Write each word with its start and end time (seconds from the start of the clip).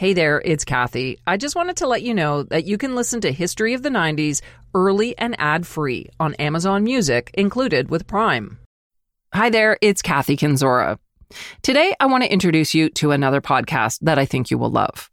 Hey 0.00 0.14
there, 0.14 0.40
it's 0.42 0.64
Kathy. 0.64 1.18
I 1.26 1.36
just 1.36 1.54
wanted 1.54 1.76
to 1.76 1.86
let 1.86 2.02
you 2.02 2.14
know 2.14 2.42
that 2.44 2.64
you 2.64 2.78
can 2.78 2.94
listen 2.94 3.20
to 3.20 3.30
History 3.30 3.74
of 3.74 3.82
the 3.82 3.90
90s 3.90 4.40
early 4.72 5.14
and 5.18 5.36
ad 5.38 5.66
free 5.66 6.08
on 6.18 6.32
Amazon 6.36 6.84
Music, 6.84 7.30
included 7.34 7.90
with 7.90 8.06
Prime. 8.06 8.58
Hi 9.34 9.50
there, 9.50 9.76
it's 9.82 10.00
Kathy 10.00 10.38
Kenzora. 10.38 10.98
Today, 11.60 11.94
I 12.00 12.06
want 12.06 12.24
to 12.24 12.32
introduce 12.32 12.72
you 12.72 12.88
to 12.88 13.10
another 13.10 13.42
podcast 13.42 13.98
that 14.00 14.18
I 14.18 14.24
think 14.24 14.50
you 14.50 14.56
will 14.56 14.70
love. 14.70 15.10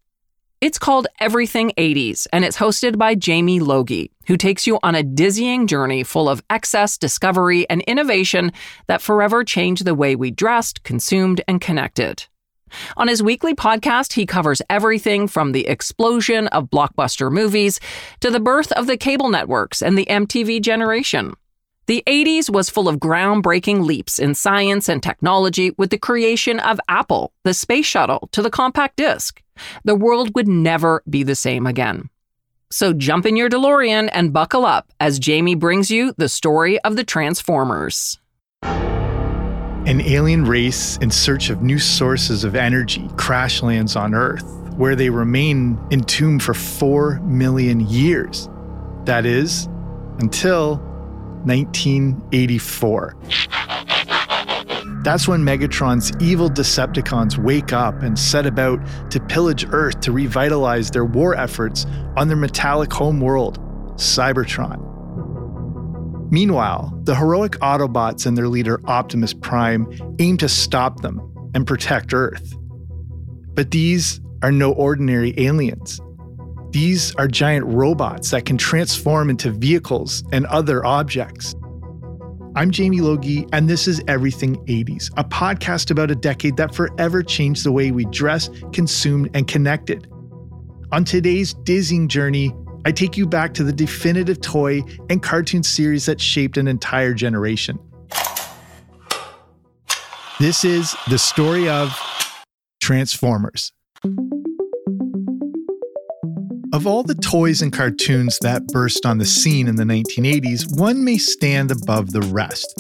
It's 0.62 0.79
called 0.79 1.08
Everything 1.19 1.74
80s, 1.78 2.26
and 2.31 2.46
it's 2.46 2.56
hosted 2.56 2.97
by 2.97 3.13
Jamie 3.13 3.60
Logie, 3.60 4.13
who 4.28 4.38
takes 4.38 4.65
you 4.65 4.79
on 4.83 4.96
a 4.96 5.04
dizzying 5.04 5.67
journey 5.67 6.04
full 6.06 6.29
of 6.29 6.42
excess, 6.49 6.97
discovery, 6.97 7.69
and 7.69 7.81
innovation 7.81 8.54
that 8.88 9.01
forever 9.01 9.44
changed 9.44 9.83
the 9.83 9.94
way 9.94 10.15
we 10.15 10.31
dressed, 10.31 10.83
consumed, 10.83 11.42
and 11.46 11.60
connected. 11.60 12.24
On 12.97 13.08
his 13.08 13.24
weekly 13.24 13.54
podcast, 13.54 14.13
he 14.13 14.26
covers 14.26 14.62
everything 14.70 15.28
from 15.28 15.52
the 15.52 15.67
explosion 15.67 16.48
of 16.48 16.70
blockbuster 16.70 17.31
movies 17.31 17.80
to 18.20 18.30
the 18.30 18.39
birth 18.39 18.71
of 18.73 18.88
the 18.88 18.98
cable 18.98 19.30
networks 19.30 19.81
and 19.81 19.98
the 19.98 20.05
MTV 20.05 20.62
generation. 20.62 21.34
The 21.88 22.03
80s 22.05 22.49
was 22.49 22.70
full 22.70 22.89
of 22.89 22.98
groundbreaking 22.98 23.85
leaps 23.85 24.20
in 24.20 24.35
science 24.35 24.89
and 24.89 25.02
technology 25.02 25.72
with 25.77 25.89
the 25.89 25.98
creation 25.98 26.59
of 26.59 26.81
Apple, 26.89 27.31
the 27.44 27.53
space 27.53 27.85
shuttle, 27.85 28.27
to 28.34 28.41
the 28.41 28.49
compact 28.49 28.97
disc. 28.97 29.41
The 29.86 29.95
world 29.95 30.36
would 30.36 30.49
never 30.49 31.02
be 31.09 31.23
the 31.23 31.36
same 31.36 31.66
again. 31.66 32.09
So 32.70 32.91
jump 32.91 33.25
in 33.25 33.38
your 33.38 33.49
DeLorean 33.49 34.09
and 34.11 34.34
buckle 34.34 34.66
up 34.66 34.91
as 34.99 35.20
Jamie 35.20 35.55
brings 35.55 35.89
you 35.89 36.13
the 36.17 36.27
story 36.27 36.77
of 36.81 36.97
the 36.97 37.05
Transformers. 37.05 38.20
An 39.87 40.01
alien 40.01 40.43
race 40.43 40.97
in 40.97 41.09
search 41.09 41.49
of 41.49 41.61
new 41.61 41.79
sources 41.79 42.43
of 42.43 42.57
energy 42.57 43.07
crash 43.15 43.63
lands 43.63 43.95
on 43.95 44.13
Earth, 44.13 44.43
where 44.75 44.97
they 44.97 45.09
remain 45.09 45.79
entombed 45.91 46.43
for 46.43 46.53
4 46.53 47.21
million 47.21 47.79
years. 47.79 48.49
That 49.05 49.25
is, 49.25 49.69
until 50.19 50.79
1984. 51.45 53.16
That's 55.03 55.25
when 55.25 55.41
Megatron's 55.41 56.11
evil 56.22 56.49
Decepticons 56.49 57.38
wake 57.38 57.72
up 57.72 58.01
and 58.01 58.19
set 58.19 58.45
about 58.45 58.81
to 59.11 59.22
pillage 59.22 59.66
Earth 59.72 60.01
to 60.01 60.11
revitalize 60.11 60.91
their 60.91 61.05
war 61.05 61.33
efforts 61.33 61.85
on 62.17 62.27
their 62.27 62.35
metallic 62.35 62.91
homeworld, 62.91 63.57
Cybertron. 63.95 64.86
Meanwhile, 66.30 66.94
the 67.03 67.16
heroic 67.16 67.53
Autobots 67.53 68.25
and 68.25 68.38
their 68.38 68.50
leader 68.50 68.81
Optimus 68.86 69.33
Prime 69.33 69.88
aim 70.20 70.38
to 70.38 70.50
stop 70.50 71.02
them 71.02 71.22
and 71.53 71.66
protect 71.66 72.14
Earth. 72.14 72.53
But 73.53 73.72
these 73.72 74.19
are 74.44 74.52
no 74.52 74.73
ordinary 74.73 75.34
aliens. 75.38 76.02
These 76.72 77.16
are 77.16 77.28
giant 77.28 77.66
robots 77.66 78.31
that 78.31 78.45
can 78.45 78.58
transform 78.58 79.30
into 79.30 79.52
vehicles 79.52 80.23
and 80.34 80.45
other 80.47 80.86
objects. 80.86 81.56
I'm 82.56 82.72
Jamie 82.72 83.02
Logie, 83.02 83.47
and 83.53 83.69
this 83.69 83.88
is 83.88 84.02
Everything 84.08 84.58
80s, 84.66 85.09
a 85.16 85.23
podcast 85.23 85.91
about 85.91 86.12
a 86.12 86.16
decade 86.16 86.58
that 86.58 86.75
forever 86.75 87.23
changed 87.23 87.64
the 87.64 87.72
way 87.72 87.91
we 87.91 88.03
dress, 88.06 88.50
consumed, 88.73 89.30
and 89.34 89.47
connected. 89.47 90.08
On 90.91 91.06
today's 91.06 91.53
dizzying 91.53 92.08
journey, 92.08 92.53
I 92.88 92.91
take 92.91 93.17
you 93.17 93.27
back 93.27 93.53
to 93.55 93.66
the 93.66 93.73
definitive 93.73 94.39
toy 94.39 94.81
and 95.09 95.21
cartoon 95.21 95.61
series 95.61 96.05
that 96.05 96.21
shaped 96.21 96.55
an 96.55 96.69
entire 96.69 97.13
generation. 97.13 97.77
This 100.39 100.63
is 100.63 100.95
the 101.09 101.19
story 101.19 101.67
of 101.67 101.94
Transformers. 102.81 103.73
Of 106.71 106.88
all 106.88 107.03
the 107.03 107.19
toys 107.21 107.61
and 107.61 107.73
cartoons 107.73 108.39
that 108.39 108.66
burst 108.67 109.05
on 109.05 109.17
the 109.17 109.25
scene 109.25 109.67
in 109.67 109.75
the 109.75 109.83
1980s, 109.83 110.79
one 110.79 111.03
may 111.03 111.17
stand 111.17 111.72
above 111.72 112.13
the 112.13 112.22
rest. 112.22 112.73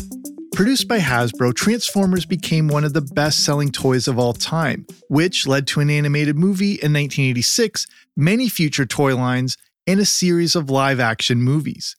Produced 0.53 0.87
by 0.87 0.99
Hasbro, 0.99 1.53
Transformers 1.53 2.25
became 2.25 2.69
one 2.69 2.85
of 2.85 2.93
the 2.93 3.01
best 3.01 3.43
selling 3.43 3.73
toys 3.73 4.07
of 4.07 4.17
all 4.17 4.33
time, 4.33 4.87
which 5.09 5.45
led 5.45 5.67
to 5.67 5.81
an 5.81 5.89
animated 5.89 6.37
movie 6.37 6.75
in 6.75 6.93
1986, 6.93 7.85
many 8.15 8.47
future 8.47 8.85
toy 8.85 9.13
lines, 9.15 9.57
and 9.87 9.99
a 9.99 10.05
series 10.05 10.55
of 10.55 10.69
live 10.69 10.99
action 10.99 11.41
movies. 11.41 11.95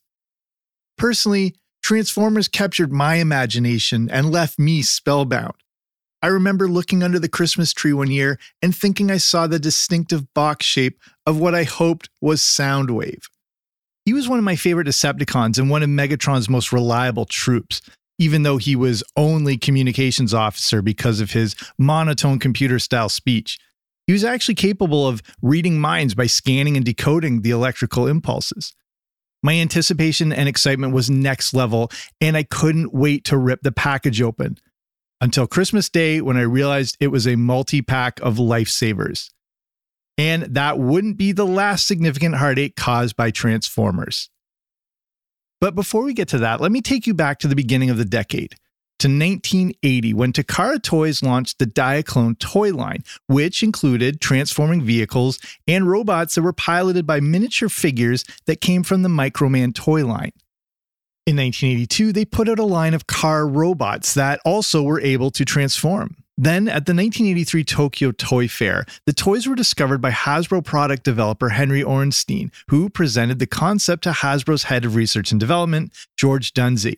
Personally, 0.97 1.55
Transformers 1.81 2.47
captured 2.47 2.91
my 2.91 3.15
imagination 3.15 4.09
and 4.11 4.31
left 4.31 4.59
me 4.59 4.81
spellbound. 4.83 5.55
I 6.21 6.27
remember 6.27 6.67
looking 6.67 7.01
under 7.01 7.17
the 7.17 7.29
Christmas 7.29 7.73
tree 7.73 7.93
one 7.93 8.11
year 8.11 8.37
and 8.61 8.75
thinking 8.75 9.09
I 9.09 9.17
saw 9.17 9.47
the 9.47 9.57
distinctive 9.57 10.31
box 10.33 10.65
shape 10.65 10.99
of 11.25 11.39
what 11.39 11.55
I 11.55 11.63
hoped 11.63 12.09
was 12.21 12.41
Soundwave. 12.41 13.23
He 14.05 14.13
was 14.13 14.27
one 14.27 14.37
of 14.39 14.45
my 14.45 14.55
favorite 14.55 14.87
Decepticons 14.87 15.57
and 15.57 15.69
one 15.69 15.81
of 15.81 15.89
Megatron's 15.89 16.49
most 16.49 16.73
reliable 16.73 17.25
troops, 17.25 17.81
even 18.17 18.43
though 18.43 18.57
he 18.57 18.75
was 18.75 19.03
only 19.15 19.57
communications 19.57 20.33
officer 20.33 20.81
because 20.81 21.21
of 21.21 21.31
his 21.31 21.55
monotone 21.77 22.39
computer 22.39 22.79
style 22.79 23.09
speech. 23.09 23.57
He 24.09 24.13
was 24.13 24.23
actually 24.23 24.55
capable 24.55 25.07
of 25.07 25.21
reading 25.39 25.79
minds 25.79 26.15
by 26.15 26.25
scanning 26.25 26.75
and 26.75 26.83
decoding 26.83 27.43
the 27.43 27.51
electrical 27.51 28.07
impulses. 28.07 28.73
My 29.43 29.53
anticipation 29.53 30.33
and 30.33 30.49
excitement 30.49 30.95
was 30.95 31.11
next 31.11 31.53
level, 31.53 31.91
and 32.19 32.35
I 32.35 32.41
couldn't 32.41 32.91
wait 32.91 33.23
to 33.25 33.37
rip 33.37 33.61
the 33.61 33.71
package 33.71 34.19
open 34.19 34.57
until 35.21 35.45
Christmas 35.45 35.91
Day 35.91 36.21
when 36.21 36.37
I 36.37 36.41
realized 36.41 36.97
it 36.99 37.09
was 37.09 37.27
a 37.27 37.35
multi 37.35 37.83
pack 37.83 38.19
of 38.21 38.37
lifesavers. 38.37 39.29
And 40.17 40.55
that 40.55 40.79
wouldn't 40.79 41.17
be 41.17 41.31
the 41.31 41.45
last 41.45 41.85
significant 41.85 42.33
heartache 42.33 42.75
caused 42.75 43.15
by 43.15 43.29
Transformers. 43.29 44.31
But 45.61 45.75
before 45.75 46.01
we 46.01 46.15
get 46.15 46.29
to 46.29 46.39
that, 46.39 46.61
let 46.61 46.71
me 46.71 46.81
take 46.81 47.05
you 47.05 47.13
back 47.13 47.37
to 47.41 47.47
the 47.47 47.55
beginning 47.55 47.91
of 47.91 47.97
the 47.97 48.05
decade 48.05 48.55
to 48.99 49.07
1980 49.07 50.13
when 50.13 50.33
Takara 50.33 50.81
Toys 50.81 51.23
launched 51.23 51.59
the 51.59 51.65
Diaclone 51.65 52.37
toy 52.39 52.73
line, 52.73 53.03
which 53.27 53.63
included 53.63 54.21
transforming 54.21 54.81
vehicles 54.81 55.39
and 55.67 55.89
robots 55.89 56.35
that 56.35 56.41
were 56.41 56.53
piloted 56.53 57.07
by 57.07 57.19
miniature 57.19 57.69
figures 57.69 58.25
that 58.45 58.61
came 58.61 58.83
from 58.83 59.01
the 59.01 59.09
Microman 59.09 59.73
toy 59.73 60.05
line. 60.05 60.33
In 61.25 61.35
1982, 61.35 62.11
they 62.11 62.25
put 62.25 62.49
out 62.49 62.59
a 62.59 62.63
line 62.63 62.93
of 62.93 63.07
car 63.07 63.47
robots 63.47 64.15
that 64.15 64.39
also 64.43 64.81
were 64.81 64.99
able 64.99 65.29
to 65.31 65.45
transform. 65.45 66.15
Then, 66.41 66.69
at 66.69 66.85
the 66.85 66.93
1983 66.93 67.65
Tokyo 67.65 68.11
Toy 68.13 68.47
Fair, 68.47 68.85
the 69.05 69.11
toys 69.11 69.45
were 69.45 69.55
discovered 69.55 69.99
by 69.99 70.11
Hasbro 70.11 70.63
product 70.63 71.03
developer 71.03 71.49
Henry 71.49 71.83
Orenstein, 71.83 72.49
who 72.69 72.89
presented 72.89 73.39
the 73.39 73.45
concept 73.45 74.05
to 74.05 74.11
Hasbro's 74.11 74.63
head 74.63 74.85
of 74.85 74.95
research 74.95 75.31
and 75.31 75.39
development, 75.39 75.91
George 76.17 76.53
Dunsay. 76.53 76.95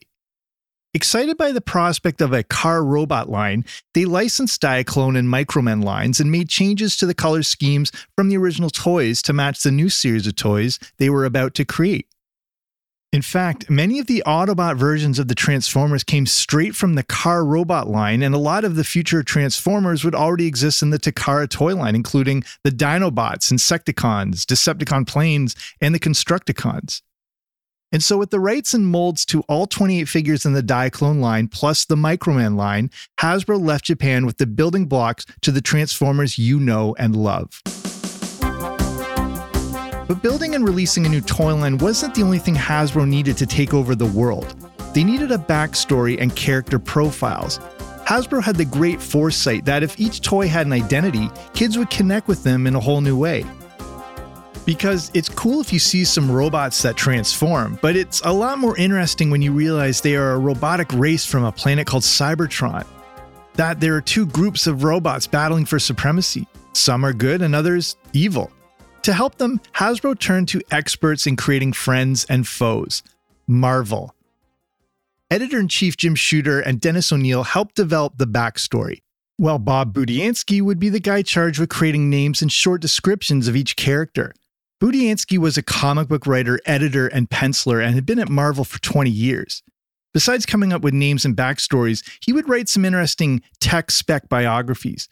Excited 0.94 1.38
by 1.38 1.54
the 1.54 1.62
prospect 1.62 2.20
of 2.20 2.34
a 2.34 2.44
car 2.44 2.84
robot 2.84 3.30
line, 3.30 3.64
they 3.94 4.04
licensed 4.04 4.62
Diaclone 4.62 5.18
and 5.18 5.30
Microman 5.30 5.82
lines 5.82 6.20
and 6.20 6.30
made 6.30 6.50
changes 6.50 6.98
to 6.98 7.06
the 7.06 7.14
color 7.14 7.44
schemes 7.44 7.94
from 8.18 8.28
the 8.28 8.36
original 8.36 8.70
toys 8.70 9.22
to 9.22 9.32
match 9.32 9.64
the 9.64 9.72
new 9.72 9.88
series 9.88 10.28
of 10.28 10.36
toys 10.36 10.80
they 10.98 11.10
were 11.10 11.24
about 11.24 11.54
to 11.56 11.64
create. 11.64 12.08
In 13.14 13.22
fact, 13.22 13.70
many 13.70 14.00
of 14.00 14.08
the 14.08 14.22
Autobot 14.28 14.76
versions 14.78 15.18
of 15.18 15.30
the 15.30 15.36
Transformers 15.36 16.04
came 16.04 16.26
straight 16.26 16.76
from 16.76 16.96
the 16.96 17.04
car 17.04 17.46
robot 17.46 17.88
line, 17.88 18.22
and 18.22 18.36
a 18.36 18.38
lot 18.38 18.66
of 18.66 18.76
the 18.76 18.84
future 18.84 19.24
Transformers 19.24 20.04
would 20.04 20.16
already 20.16 20.48
exist 20.48 20.82
in 20.82 20.90
the 20.90 21.00
Takara 21.00 21.50
toy 21.50 21.74
line, 21.74 21.96
including 21.96 22.44
the 22.66 22.70
Dinobots, 22.70 23.52
Insecticons, 23.52 24.46
Decepticon 24.46 25.08
planes, 25.08 25.56
and 25.80 25.96
the 25.96 26.00
Constructicons. 26.00 27.02
And 27.94 28.02
so, 28.02 28.18
with 28.18 28.30
the 28.30 28.40
rights 28.40 28.74
and 28.74 28.88
molds 28.88 29.26
to 29.26 29.42
all 29.50 29.68
28 29.68 30.08
figures 30.08 30.46
in 30.46 30.54
the 30.54 30.64
Diaclone 30.64 31.20
line 31.20 31.50
plus 31.50 31.84
the 31.84 31.98
Microman 31.98 32.56
line, 32.56 32.90
Hasbro 33.20 33.62
left 33.62 33.86
Japan 33.86 34.26
with 34.26 34.38
the 34.38 34.48
building 34.48 34.86
blocks 34.86 35.26
to 35.42 35.52
the 35.52 35.60
Transformers 35.60 36.38
you 36.38 36.58
know 36.58 36.96
and 36.98 37.18
love. 37.18 37.62
But 40.08 40.22
building 40.22 40.56
and 40.56 40.66
releasing 40.66 41.06
a 41.06 41.10
new 41.10 41.20
toy 41.20 41.54
line 41.54 41.78
wasn't 41.80 42.16
the 42.16 42.24
only 42.24 42.40
thing 42.40 42.56
Hasbro 42.56 43.08
needed 43.08 43.36
to 43.38 43.46
take 43.46 43.74
over 43.74 43.94
the 43.94 44.06
world. 44.06 44.56
They 44.94 45.04
needed 45.04 45.32
a 45.32 45.38
backstory 45.38 46.20
and 46.20 46.34
character 46.34 46.80
profiles. 46.80 47.60
Hasbro 48.06 48.42
had 48.42 48.56
the 48.56 48.66
great 48.66 49.02
foresight 49.02 49.66
that 49.66 49.84
if 49.84 50.00
each 50.00 50.22
toy 50.22 50.48
had 50.48 50.66
an 50.66 50.74
identity, 50.74 51.30
kids 51.54 51.78
would 51.78 51.90
connect 51.90 52.30
with 52.30 52.44
them 52.44 52.68
in 52.68 52.76
a 52.76 52.80
whole 52.80 53.02
new 53.02 53.18
way. 53.18 53.46
Because 54.66 55.12
it's 55.14 55.28
cool 55.28 55.60
if 55.60 55.74
you 55.74 55.80
see 55.80 56.06
some 56.06 56.30
robots 56.32 56.82
that 56.84 56.96
transform, 56.96 57.80
but 57.82 57.96
it's 57.96 58.22
a 58.22 58.32
lot 58.32 58.60
more 58.60 58.78
interesting 58.78 59.32
when 59.32 59.42
you 59.42 59.52
realize 59.52 60.02
they 60.02 60.16
are 60.16 60.34
a 60.34 60.40
robotic 60.40 60.92
race 60.94 61.26
from 61.26 61.44
a 61.44 61.52
planet 61.52 61.88
called 61.88 62.04
Cybertron. 62.04 62.86
That 63.56 63.80
there 63.80 63.96
are 63.96 64.02
two 64.02 64.26
groups 64.28 64.68
of 64.68 64.84
robots 64.84 65.28
battling 65.28 65.66
for 65.66 65.80
supremacy. 65.80 66.48
Some 66.74 67.04
are 67.04 67.12
good 67.12 67.42
and 67.42 67.54
others 67.54 67.98
evil. 68.14 68.52
To 69.02 69.14
help 69.14 69.36
them, 69.36 69.60
Hasbro 69.74 70.20
turned 70.20 70.48
to 70.50 70.62
experts 70.72 71.26
in 71.26 71.36
creating 71.36 71.74
friends 71.74 72.26
and 72.30 72.48
foes 72.48 73.02
Marvel. 73.48 74.16
Editor 75.32 75.60
in 75.60 75.68
chief 75.70 75.98
Jim 75.98 76.14
Shooter 76.14 76.60
and 76.60 76.80
Dennis 76.80 77.12
O'Neil 77.12 77.44
helped 77.44 77.76
develop 77.76 78.18
the 78.18 78.28
backstory. 78.28 79.02
while 79.42 79.58
Bob 79.58 79.92
Budiansky 79.92 80.62
would 80.62 80.78
be 80.80 80.90
the 80.90 81.00
guy 81.00 81.24
charged 81.24 81.60
with 81.60 81.68
creating 81.70 82.12
names 82.12 82.44
and 82.44 82.52
short 82.52 82.80
descriptions 82.80 83.48
of 83.48 83.56
each 83.56 83.76
character. 83.76 84.36
Budiansky 84.82 85.38
was 85.38 85.60
a 85.60 85.64
comic 85.64 86.08
book 86.08 86.26
writer, 86.26 86.60
editor, 86.66 87.06
and 87.08 87.30
penciler 87.30 87.86
and 87.86 87.94
had 87.94 88.04
been 88.04 88.18
at 88.18 88.30
Marvel 88.30 88.64
for 88.64 88.82
20 88.82 89.12
years. 89.12 89.62
Besides 90.12 90.44
coming 90.48 90.74
up 90.74 90.82
with 90.82 90.96
names 90.96 91.24
and 91.24 91.38
backstories, 91.38 92.04
he 92.20 92.34
would 92.34 92.50
write 92.50 92.68
some 92.68 92.84
interesting 92.84 93.44
tech 93.60 93.92
spec 93.92 94.28
biographies. 94.28 95.08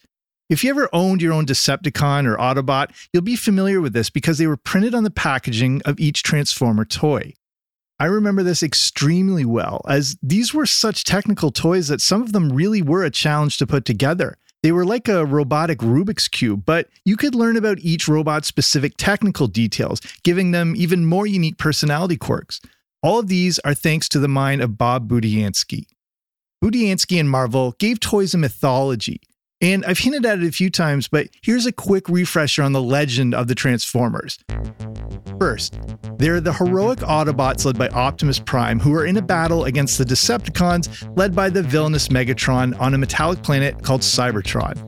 If 0.49 0.63
you 0.63 0.71
ever 0.71 0.89
owned 0.91 1.21
your 1.21 1.33
own 1.33 1.45
Decepticon 1.45 2.25
or 2.25 2.35
Autobot, 2.37 2.89
you'll 3.13 3.21
be 3.21 3.35
familiar 3.35 3.79
with 3.79 3.93
this 3.93 4.09
because 4.09 4.39
they 4.39 4.47
were 4.47 4.57
printed 4.57 4.95
on 4.95 5.03
the 5.03 5.11
packaging 5.11 5.83
of 5.85 5.99
each 5.99 6.23
Transformer 6.23 6.83
toy. 6.83 7.33
I 7.99 8.05
remember 8.05 8.41
this 8.41 8.63
extremely 8.63 9.45
well, 9.45 9.81
as 9.87 10.17
these 10.23 10.51
were 10.51 10.65
such 10.65 11.03
technical 11.03 11.51
toys 11.51 11.89
that 11.89 12.01
some 12.01 12.23
of 12.23 12.31
them 12.31 12.51
really 12.51 12.81
were 12.81 13.03
a 13.03 13.11
challenge 13.11 13.57
to 13.57 13.67
put 13.67 13.85
together. 13.85 14.35
They 14.61 14.71
were 14.73 14.85
like 14.85 15.07
a 15.07 15.25
robotic 15.25 15.79
Rubik's 15.79 16.27
Cube, 16.27 16.63
but 16.65 16.89
you 17.05 17.15
could 17.15 17.33
learn 17.33 17.55
about 17.55 17.79
each 17.79 18.09
robot's 18.09 18.47
specific 18.47 18.95
technical 18.97 19.47
details, 19.47 20.01
giving 20.23 20.51
them 20.51 20.73
even 20.75 21.05
more 21.05 21.25
unique 21.25 21.57
personality 21.57 22.17
quirks. 22.17 22.59
All 23.01 23.19
of 23.19 23.27
these 23.27 23.59
are 23.59 23.73
thanks 23.73 24.09
to 24.09 24.19
the 24.19 24.27
mind 24.27 24.61
of 24.61 24.77
Bob 24.77 25.09
Budiansky. 25.09 25.85
Budiansky 26.61 27.17
and 27.17 27.29
Marvel 27.29 27.73
gave 27.79 28.01
toys 28.01 28.33
a 28.33 28.37
mythology, 28.37 29.21
and 29.61 29.85
I've 29.85 29.99
hinted 29.99 30.25
at 30.25 30.39
it 30.39 30.47
a 30.47 30.51
few 30.51 30.69
times, 30.69 31.07
but 31.07 31.27
here's 31.41 31.65
a 31.65 31.71
quick 31.71 32.07
refresher 32.07 32.63
on 32.63 32.71
the 32.71 32.81
legend 32.81 33.33
of 33.35 33.47
the 33.47 33.55
Transformers. 33.55 34.39
First, 35.37 35.77
they're 36.17 36.41
the 36.41 36.53
heroic 36.53 36.99
Autobots 36.99 37.65
led 37.65 37.77
by 37.77 37.89
Optimus 37.89 38.39
Prime, 38.39 38.79
who 38.79 38.93
are 38.93 39.05
in 39.05 39.17
a 39.17 39.21
battle 39.21 39.65
against 39.65 39.97
the 39.97 40.05
Decepticons 40.05 41.17
led 41.17 41.35
by 41.35 41.49
the 41.49 41.63
villainous 41.63 42.07
Megatron 42.09 42.79
on 42.79 42.93
a 42.93 42.97
metallic 42.97 43.41
planet 43.43 43.83
called 43.83 44.01
Cybertron. 44.01 44.85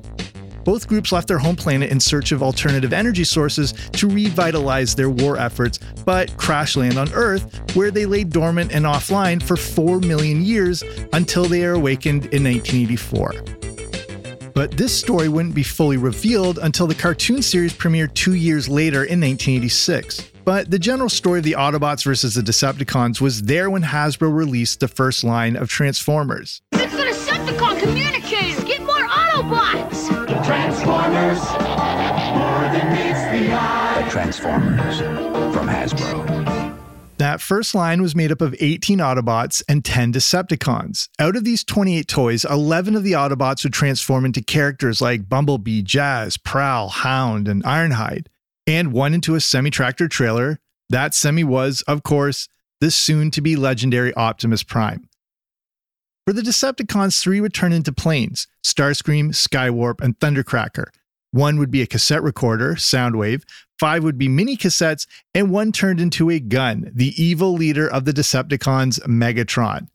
Both 0.64 0.88
groups 0.88 1.12
left 1.12 1.28
their 1.28 1.40
home 1.40 1.56
planet 1.56 1.90
in 1.90 2.00
search 2.00 2.32
of 2.32 2.44
alternative 2.44 2.94
energy 2.94 3.24
sources 3.24 3.74
to 3.94 4.08
revitalize 4.08 4.94
their 4.96 5.10
war 5.10 5.38
efforts, 5.38 5.80
but 6.06 6.36
crash 6.38 6.78
land 6.78 6.98
on 6.98 7.12
Earth, 7.14 7.76
where 7.76 7.92
they 7.92 8.06
lay 8.06 8.24
dormant 8.24 8.72
and 8.72 8.86
offline 8.86 9.42
for 9.42 9.58
4 9.58 10.00
million 10.02 10.44
years 10.44 10.84
until 11.14 11.46
they 11.46 11.66
are 11.66 11.74
awakened 11.74 12.26
in 12.28 12.44
1984. 12.44 13.61
But 14.54 14.72
this 14.72 14.98
story 14.98 15.30
wouldn't 15.30 15.56
be 15.56 15.64
fully 15.64 15.98
revealed 15.98 16.60
until 16.62 16.88
the 16.88 16.96
cartoon 16.96 17.42
series 17.42 17.74
premiered 17.74 18.14
two 18.14 18.36
years 18.36 18.68
later 18.68 19.04
in 19.04 19.22
1986. 19.22 20.32
But 20.44 20.70
the 20.72 20.80
general 20.80 21.10
story 21.10 21.40
of 21.40 21.46
the 21.46 21.54
Autobots 21.54 22.04
versus 22.04 22.36
the 22.36 22.42
Decepticons 22.42 23.22
was 23.22 23.44
there 23.44 23.70
when 23.70 23.84
Hasbro 23.84 24.34
released 24.34 24.80
the 24.80 24.88
first 24.88 25.24
line 25.24 25.56
of 25.56 25.70
Transformers. 25.70 26.62
It's 26.74 26.94
the 26.94 27.04
Decepticon 27.04 27.80
communicator! 27.80 28.66
Get 28.66 28.82
more 28.82 29.08
Autobots! 29.08 30.08
Transformers, 30.46 31.40
more 32.36 32.62
than 32.74 32.90
meets 32.92 33.24
the 33.32 33.54
eye. 33.54 34.02
The 34.04 34.10
Transformers 34.10 34.98
from 35.56 35.68
Hasbro. 35.68 36.51
That 37.22 37.40
first 37.40 37.76
line 37.76 38.02
was 38.02 38.16
made 38.16 38.32
up 38.32 38.42
of 38.42 38.56
18 38.60 38.98
Autobots 38.98 39.62
and 39.70 39.86
10 39.86 40.12
Decepticons. 40.12 41.08
Out 41.20 41.36
of 41.36 41.44
these 41.44 41.64
28 41.64 42.08
toys, 42.08 42.46
11 42.46 42.96
of 42.96 43.04
the 43.04 43.12
Autobots 43.12 43.64
would 43.64 43.74
transform 43.74 44.26
into 44.26 44.42
characters 44.42 45.04
like 45.04 45.30
Bumblebee, 45.30 45.84
Jazz, 45.84 46.38
Prowl, 46.38 46.90
Hound, 46.90 47.48
and 47.48 47.64
Ironhide, 47.64 48.26
and 48.66 48.92
one 48.92 49.14
into 49.14 49.36
a 49.36 49.40
semi 49.40 49.70
tractor 49.70 50.08
trailer. 50.08 50.58
That 50.90 51.14
semi 51.14 51.44
was, 51.44 51.84
of 51.84 52.02
course, 52.02 52.48
the 52.80 52.90
soon 52.90 53.30
to 53.30 53.42
be 53.42 53.56
legendary 53.56 54.12
Optimus 54.16 54.64
Prime. 54.64 55.08
For 56.26 56.34
the 56.34 56.42
Decepticons, 56.42 57.22
three 57.22 57.40
would 57.40 57.54
turn 57.54 57.72
into 57.72 57.92
planes 57.92 58.48
Starscream, 58.66 59.30
Skywarp, 59.30 60.02
and 60.02 60.18
Thundercracker. 60.18 60.88
One 61.32 61.58
would 61.60 61.72
be 61.72 61.82
a 61.82 61.88
cassette 61.88 62.24
recorder, 62.24 62.76
Soundwave, 62.76 63.44
five 63.80 64.04
would 64.04 64.18
be 64.18 64.28
mini 64.28 64.58
cassettes, 64.58 65.08
and 65.34 65.50
one 65.50 65.72
turned 65.72 66.02
into 66.02 66.30
a 66.30 66.40
gun, 66.40 66.92
the 66.94 67.14
evil 67.22 67.54
leader 67.54 67.88
of 67.88 68.06
the 68.06 68.12
Decepticons, 68.12 69.00
Megatron. 69.08 69.88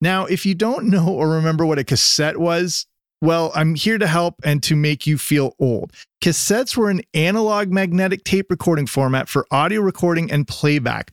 Now, 0.00 0.26
if 0.26 0.44
you 0.44 0.54
don't 0.54 0.86
know 0.86 1.08
or 1.08 1.28
remember 1.28 1.64
what 1.64 1.78
a 1.78 1.84
cassette 1.84 2.38
was, 2.38 2.86
well, 3.22 3.52
I'm 3.54 3.74
here 3.74 3.98
to 3.98 4.06
help 4.06 4.36
and 4.44 4.62
to 4.62 4.74
make 4.74 5.06
you 5.06 5.18
feel 5.18 5.54
old. 5.58 5.92
Cassettes 6.22 6.76
were 6.76 6.88
an 6.88 7.02
analog 7.12 7.70
magnetic 7.70 8.24
tape 8.24 8.50
recording 8.50 8.86
format 8.86 9.28
for 9.28 9.46
audio 9.50 9.82
recording 9.82 10.30
and 10.30 10.48
playback. 10.48 11.12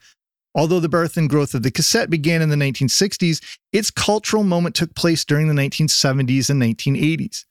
Although 0.55 0.79
the 0.79 0.89
birth 0.89 1.17
and 1.17 1.29
growth 1.29 1.53
of 1.53 1.63
the 1.63 1.71
cassette 1.71 2.09
began 2.09 2.41
in 2.41 2.49
the 2.49 2.55
1960s, 2.55 3.57
its 3.73 3.91
cultural 3.91 4.44
moment 4.44 4.73
took 4.73 4.95
place 4.95 5.25
during 5.25 5.47
the 5.47 5.53
1970s 5.53 6.49
and 6.49 6.61
1980s. 6.61 7.45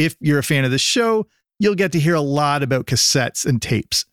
If 0.00 0.16
you're 0.18 0.38
a 0.38 0.42
fan 0.42 0.64
of 0.64 0.70
the 0.70 0.78
show, 0.78 1.26
you'll 1.58 1.74
get 1.74 1.92
to 1.92 2.00
hear 2.00 2.14
a 2.14 2.22
lot 2.22 2.62
about 2.62 2.86
cassettes 2.86 3.44
and 3.44 3.60
tapes. 3.60 4.06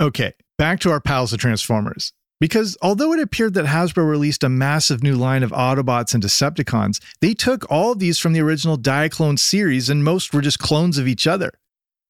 Okay, 0.00 0.32
back 0.56 0.80
to 0.80 0.90
our 0.90 1.00
pals, 1.00 1.30
the 1.32 1.36
Transformers. 1.36 2.14
Because 2.40 2.78
although 2.80 3.12
it 3.12 3.20
appeared 3.20 3.52
that 3.52 3.66
Hasbro 3.66 4.08
released 4.08 4.42
a 4.42 4.48
massive 4.48 5.02
new 5.02 5.14
line 5.16 5.42
of 5.42 5.50
Autobots 5.50 6.14
and 6.14 6.22
Decepticons, 6.22 7.02
they 7.20 7.34
took 7.34 7.70
all 7.70 7.92
of 7.92 7.98
these 7.98 8.18
from 8.18 8.32
the 8.32 8.40
original 8.40 8.78
Diaclone 8.78 9.38
series 9.38 9.90
and 9.90 10.02
most 10.02 10.32
were 10.32 10.40
just 10.40 10.58
clones 10.58 10.96
of 10.96 11.06
each 11.06 11.26
other. 11.26 11.52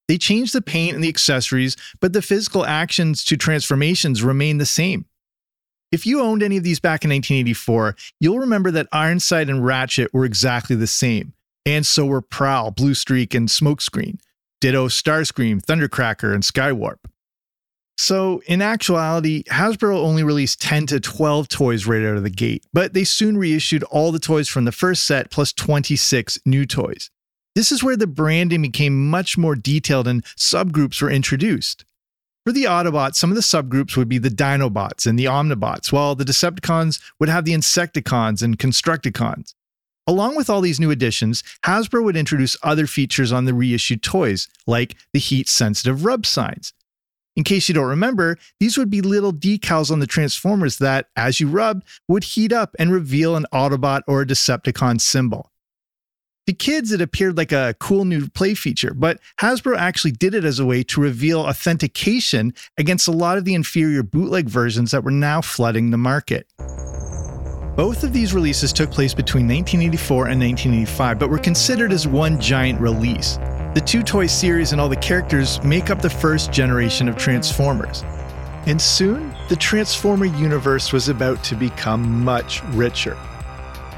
They 0.07 0.17
changed 0.17 0.53
the 0.53 0.61
paint 0.61 0.95
and 0.95 1.03
the 1.03 1.09
accessories, 1.09 1.75
but 1.99 2.13
the 2.13 2.21
physical 2.21 2.65
actions 2.65 3.25
to 3.25 3.35
transformations 3.35 4.23
remain 4.23 4.57
the 4.57 4.65
same. 4.65 5.05
If 5.91 6.05
you 6.05 6.21
owned 6.21 6.43
any 6.43 6.55
of 6.55 6.63
these 6.63 6.79
back 6.79 7.03
in 7.03 7.09
1984, 7.09 7.97
you'll 8.21 8.39
remember 8.39 8.71
that 8.71 8.87
Ironside 8.93 9.49
and 9.49 9.65
Ratchet 9.65 10.13
were 10.13 10.23
exactly 10.23 10.77
the 10.77 10.87
same, 10.87 11.33
and 11.65 11.85
so 11.85 12.05
were 12.05 12.21
Prowl, 12.21 12.71
Blue 12.71 12.93
Streak, 12.93 13.33
and 13.33 13.47
Smokescreen. 13.47 14.19
Ditto 14.61 14.87
Starscream, 14.87 15.61
Thundercracker, 15.61 16.33
and 16.33 16.43
Skywarp. 16.43 16.97
So, 17.97 18.41
in 18.47 18.61
actuality, 18.61 19.43
Hasbro 19.43 19.95
only 19.95 20.23
released 20.23 20.61
10 20.61 20.87
to 20.87 20.99
12 20.99 21.47
toys 21.47 21.85
right 21.85 22.03
out 22.03 22.17
of 22.17 22.23
the 22.23 22.29
gate, 22.29 22.65
but 22.73 22.93
they 22.93 23.03
soon 23.03 23.37
reissued 23.37 23.83
all 23.83 24.11
the 24.11 24.19
toys 24.19 24.47
from 24.47 24.65
the 24.65 24.71
first 24.71 25.05
set 25.05 25.29
plus 25.29 25.51
26 25.53 26.39
new 26.45 26.65
toys. 26.65 27.11
This 27.53 27.71
is 27.71 27.83
where 27.83 27.97
the 27.97 28.07
branding 28.07 28.61
became 28.61 29.09
much 29.09 29.37
more 29.37 29.55
detailed 29.55 30.07
and 30.07 30.23
subgroups 30.23 31.01
were 31.01 31.11
introduced. 31.11 31.85
For 32.45 32.51
the 32.51 32.63
Autobots, 32.63 33.15
some 33.15 33.29
of 33.29 33.35
the 33.35 33.41
subgroups 33.41 33.95
would 33.95 34.09
be 34.09 34.17
the 34.17 34.29
Dinobots 34.29 35.05
and 35.05 35.19
the 35.19 35.25
Omnibots, 35.25 35.91
while 35.91 36.15
the 36.15 36.23
Decepticons 36.23 36.99
would 37.19 37.29
have 37.29 37.45
the 37.45 37.53
Insecticons 37.53 38.41
and 38.41 38.57
Constructicons. 38.57 39.53
Along 40.07 40.35
with 40.35 40.49
all 40.49 40.61
these 40.61 40.79
new 40.79 40.91
additions, 40.91 41.43
Hasbro 41.63 42.03
would 42.03 42.17
introduce 42.17 42.57
other 42.63 42.87
features 42.87 43.31
on 43.31 43.45
the 43.45 43.53
reissued 43.53 44.01
toys, 44.01 44.47
like 44.65 44.95
the 45.13 45.19
heat 45.19 45.47
sensitive 45.47 46.05
rub 46.05 46.25
signs. 46.25 46.73
In 47.35 47.43
case 47.43 47.69
you 47.69 47.75
don't 47.75 47.87
remember, 47.87 48.37
these 48.59 48.77
would 48.77 48.89
be 48.89 49.01
little 49.01 49.31
decals 49.31 49.91
on 49.91 49.99
the 49.99 50.07
Transformers 50.07 50.77
that, 50.79 51.07
as 51.15 51.39
you 51.39 51.47
rubbed, 51.47 51.87
would 52.07 52.23
heat 52.23 52.51
up 52.51 52.75
and 52.77 52.91
reveal 52.91 53.35
an 53.35 53.45
Autobot 53.53 54.01
or 54.07 54.21
a 54.21 54.25
Decepticon 54.25 54.99
symbol. 54.99 55.51
To 56.47 56.53
kids, 56.53 56.91
it 56.91 57.01
appeared 57.01 57.37
like 57.37 57.51
a 57.51 57.75
cool 57.79 58.03
new 58.03 58.27
play 58.27 58.55
feature, 58.55 58.93
but 58.93 59.19
Hasbro 59.39 59.77
actually 59.77 60.11
did 60.11 60.33
it 60.33 60.43
as 60.43 60.59
a 60.59 60.65
way 60.65 60.83
to 60.83 60.99
reveal 60.99 61.39
authentication 61.41 62.53
against 62.77 63.07
a 63.07 63.11
lot 63.11 63.37
of 63.37 63.45
the 63.45 63.53
inferior 63.53 64.03
bootleg 64.03 64.49
versions 64.49 64.91
that 64.91 65.03
were 65.03 65.11
now 65.11 65.39
flooding 65.39 65.91
the 65.91 65.97
market. 65.97 66.47
Both 67.81 68.03
of 68.03 68.13
these 68.13 68.31
releases 68.31 68.71
took 68.71 68.91
place 68.91 69.11
between 69.15 69.47
1984 69.47 70.27
and 70.27 70.39
1985, 70.39 71.17
but 71.17 71.31
were 71.31 71.39
considered 71.39 71.91
as 71.91 72.07
one 72.07 72.39
giant 72.39 72.79
release. 72.79 73.37
The 73.73 73.81
two 73.83 74.03
toy 74.03 74.27
series 74.27 74.71
and 74.71 74.79
all 74.79 74.87
the 74.87 74.95
characters 74.95 75.59
make 75.63 75.89
up 75.89 75.99
the 75.99 76.07
first 76.07 76.51
generation 76.51 77.09
of 77.09 77.17
Transformers. 77.17 78.03
And 78.67 78.79
soon, 78.79 79.33
the 79.49 79.55
Transformer 79.55 80.25
universe 80.25 80.93
was 80.93 81.09
about 81.09 81.43
to 81.45 81.55
become 81.55 82.23
much 82.23 82.63
richer. 82.65 83.17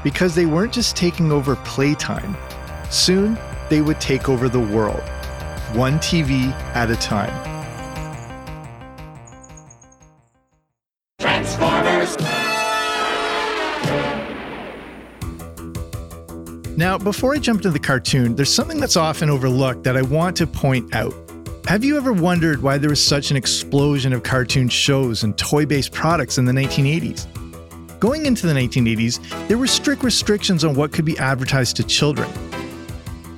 Because 0.02 0.34
they 0.34 0.46
weren't 0.46 0.72
just 0.72 0.96
taking 0.96 1.30
over 1.30 1.54
playtime, 1.56 2.38
soon 2.88 3.36
they 3.68 3.82
would 3.82 4.00
take 4.00 4.30
over 4.30 4.48
the 4.48 4.60
world, 4.60 5.02
one 5.74 5.98
TV 5.98 6.52
at 6.74 6.90
a 6.90 6.96
time. 6.96 7.53
Now, 16.76 16.98
before 16.98 17.36
I 17.36 17.38
jump 17.38 17.58
into 17.58 17.70
the 17.70 17.78
cartoon, 17.78 18.34
there's 18.34 18.52
something 18.52 18.80
that's 18.80 18.96
often 18.96 19.30
overlooked 19.30 19.84
that 19.84 19.96
I 19.96 20.02
want 20.02 20.36
to 20.38 20.46
point 20.46 20.92
out. 20.92 21.14
Have 21.66 21.84
you 21.84 21.96
ever 21.96 22.12
wondered 22.12 22.62
why 22.62 22.78
there 22.78 22.90
was 22.90 23.04
such 23.04 23.30
an 23.30 23.36
explosion 23.36 24.12
of 24.12 24.24
cartoon 24.24 24.68
shows 24.68 25.22
and 25.22 25.38
toy 25.38 25.66
based 25.66 25.92
products 25.92 26.36
in 26.36 26.44
the 26.44 26.52
1980s? 26.52 27.28
Going 28.00 28.26
into 28.26 28.48
the 28.48 28.52
1980s, 28.52 29.46
there 29.46 29.56
were 29.56 29.68
strict 29.68 30.02
restrictions 30.02 30.64
on 30.64 30.74
what 30.74 30.92
could 30.92 31.04
be 31.04 31.16
advertised 31.18 31.76
to 31.76 31.84
children. 31.84 32.28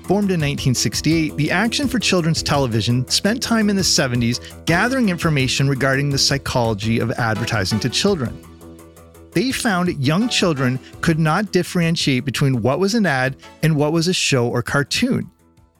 Formed 0.04 0.30
in 0.30 0.40
1968, 0.40 1.36
the 1.36 1.50
Action 1.50 1.88
for 1.88 1.98
Children's 1.98 2.42
Television 2.42 3.06
spent 3.08 3.42
time 3.42 3.68
in 3.68 3.76
the 3.76 3.82
70s 3.82 4.64
gathering 4.64 5.10
information 5.10 5.68
regarding 5.68 6.08
the 6.08 6.18
psychology 6.18 7.00
of 7.00 7.10
advertising 7.12 7.80
to 7.80 7.90
children. 7.90 8.40
They 9.36 9.52
found 9.52 10.02
young 10.02 10.30
children 10.30 10.78
could 11.02 11.18
not 11.18 11.52
differentiate 11.52 12.24
between 12.24 12.62
what 12.62 12.78
was 12.78 12.94
an 12.94 13.04
ad 13.04 13.36
and 13.62 13.76
what 13.76 13.92
was 13.92 14.08
a 14.08 14.14
show 14.14 14.48
or 14.48 14.62
cartoon. 14.62 15.30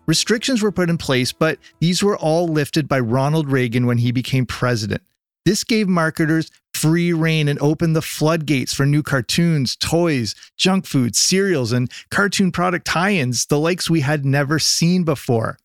Restrictions 0.04 0.60
were 0.60 0.70
put 0.70 0.90
in 0.90 0.98
place, 0.98 1.32
but 1.32 1.58
these 1.80 2.02
were 2.02 2.18
all 2.18 2.46
lifted 2.46 2.86
by 2.86 3.00
Ronald 3.00 3.50
Reagan 3.50 3.86
when 3.86 3.96
he 3.96 4.12
became 4.12 4.44
president. 4.44 5.00
This 5.46 5.64
gave 5.64 5.88
marketers 5.88 6.50
free 6.74 7.14
reign 7.14 7.48
and 7.48 7.58
opened 7.62 7.96
the 7.96 8.02
floodgates 8.02 8.74
for 8.74 8.84
new 8.84 9.02
cartoons, 9.02 9.74
toys, 9.74 10.34
junk 10.58 10.84
food, 10.84 11.16
cereals, 11.16 11.72
and 11.72 11.90
cartoon 12.10 12.52
product 12.52 12.86
tie 12.86 13.14
ins, 13.14 13.46
the 13.46 13.58
likes 13.58 13.88
we 13.88 14.02
had 14.02 14.26
never 14.26 14.58
seen 14.58 15.02
before. 15.02 15.56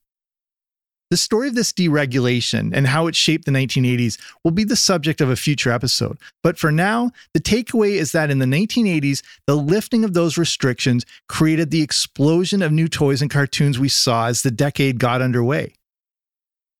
The 1.11 1.17
story 1.17 1.49
of 1.49 1.55
this 1.55 1.73
deregulation 1.73 2.71
and 2.73 2.87
how 2.87 3.07
it 3.07 3.17
shaped 3.17 3.43
the 3.43 3.51
1980s 3.51 4.17
will 4.45 4.51
be 4.51 4.63
the 4.63 4.77
subject 4.77 5.19
of 5.19 5.29
a 5.29 5.35
future 5.35 5.69
episode. 5.69 6.17
But 6.41 6.57
for 6.57 6.71
now, 6.71 7.11
the 7.33 7.41
takeaway 7.41 7.95
is 7.95 8.13
that 8.13 8.31
in 8.31 8.39
the 8.39 8.45
1980s, 8.45 9.21
the 9.45 9.57
lifting 9.57 10.05
of 10.05 10.13
those 10.13 10.37
restrictions 10.37 11.05
created 11.27 11.69
the 11.69 11.81
explosion 11.81 12.61
of 12.61 12.71
new 12.71 12.87
toys 12.87 13.21
and 13.21 13.29
cartoons 13.29 13.77
we 13.77 13.89
saw 13.89 14.27
as 14.27 14.41
the 14.41 14.51
decade 14.51 15.01
got 15.01 15.21
underway. 15.21 15.73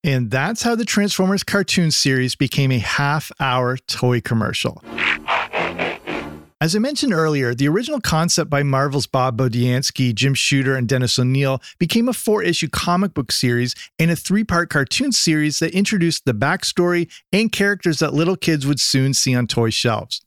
And 0.02 0.32
that's 0.32 0.64
how 0.64 0.76
the 0.76 0.86
Transformers 0.86 1.44
cartoon 1.44 1.92
series 1.92 2.38
became 2.38 2.72
a 2.72 2.80
half 2.80 3.34
hour 3.42 3.76
toy 3.76 4.22
commercial. 4.22 4.82
As 6.62 6.76
I 6.76 6.80
mentioned 6.80 7.12
earlier, 7.12 7.56
the 7.56 7.68
original 7.68 8.00
concept 8.00 8.48
by 8.48 8.62
Marvel's 8.62 9.08
Bob 9.08 9.36
Budiansky, 9.36 10.14
Jim 10.14 10.36
Shooter, 10.36 10.76
and 10.76 10.88
Dennis 10.88 11.18
O'Neil 11.18 11.60
became 11.80 12.08
a 12.08 12.14
four 12.14 12.44
issue 12.44 12.68
comic 12.68 13.16
book 13.16 13.32
series 13.32 13.74
and 13.98 14.12
a 14.12 14.16
three 14.16 14.44
part 14.44 14.70
cartoon 14.70 15.12
series 15.12 15.58
that 15.58 15.74
introduced 15.74 16.26
the 16.26 16.36
backstory 16.36 17.12
and 17.34 17.52
characters 17.52 17.98
that 17.98 18.14
little 18.14 18.36
kids 18.36 18.68
would 18.68 18.80
soon 18.80 19.16
see 19.16 19.34
on 19.34 19.48
toy 19.48 19.72
shelves. 19.72 20.22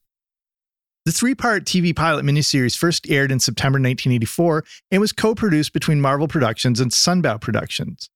The 1.05 1.13
three 1.13 1.37
part 1.37 1.67
TV 1.67 1.95
pilot 1.95 2.25
miniseries 2.25 2.77
first 2.77 3.09
aired 3.09 3.31
in 3.31 3.39
September 3.39 3.77
1984 3.77 4.65
and 4.91 5.01
was 5.01 5.13
co 5.13 5.37
produced 5.37 5.73
between 5.73 6.01
Marvel 6.01 6.27
Productions 6.27 6.81
and 6.81 6.91
Sunbow 6.91 7.41
Productions. 7.41 8.11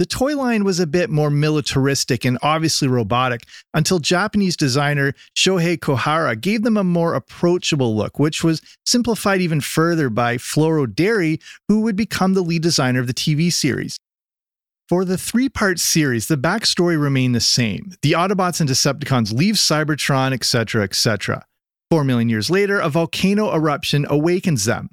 The 0.00 0.06
toy 0.06 0.36
line 0.36 0.64
was 0.64 0.80
a 0.80 0.88
bit 0.88 1.08
more 1.08 1.30
militaristic 1.30 2.24
and 2.24 2.36
obviously 2.42 2.88
robotic 2.88 3.46
until 3.74 4.00
Japanese 4.00 4.56
designer 4.56 5.12
Shohei 5.36 5.78
Kohara 5.78 6.40
gave 6.40 6.62
them 6.62 6.76
a 6.76 6.82
more 6.82 7.14
approachable 7.14 7.96
look, 7.96 8.18
which 8.18 8.42
was 8.42 8.60
simplified 8.84 9.40
even 9.40 9.60
further 9.60 10.10
by 10.10 10.36
Floro 10.36 10.86
Dery, 10.86 11.40
who 11.68 11.82
would 11.82 11.94
become 11.94 12.34
the 12.34 12.42
lead 12.42 12.62
designer 12.62 12.98
of 12.98 13.06
the 13.06 13.14
TV 13.14 13.52
series. 13.52 13.96
For 14.88 15.04
the 15.04 15.16
three 15.16 15.48
part 15.48 15.78
series, 15.78 16.26
the 16.26 16.36
backstory 16.36 17.00
remained 17.00 17.36
the 17.36 17.40
same. 17.40 17.92
The 18.02 18.12
Autobots 18.12 18.60
and 18.60 18.68
Decepticons 18.68 19.32
leave 19.32 19.54
Cybertron, 19.54 20.32
etc., 20.32 20.82
etc. 20.82 21.46
Four 21.90 22.02
million 22.02 22.28
years 22.28 22.50
later, 22.50 22.80
a 22.80 22.88
volcano 22.88 23.54
eruption 23.54 24.06
awakens 24.10 24.64
them. 24.64 24.90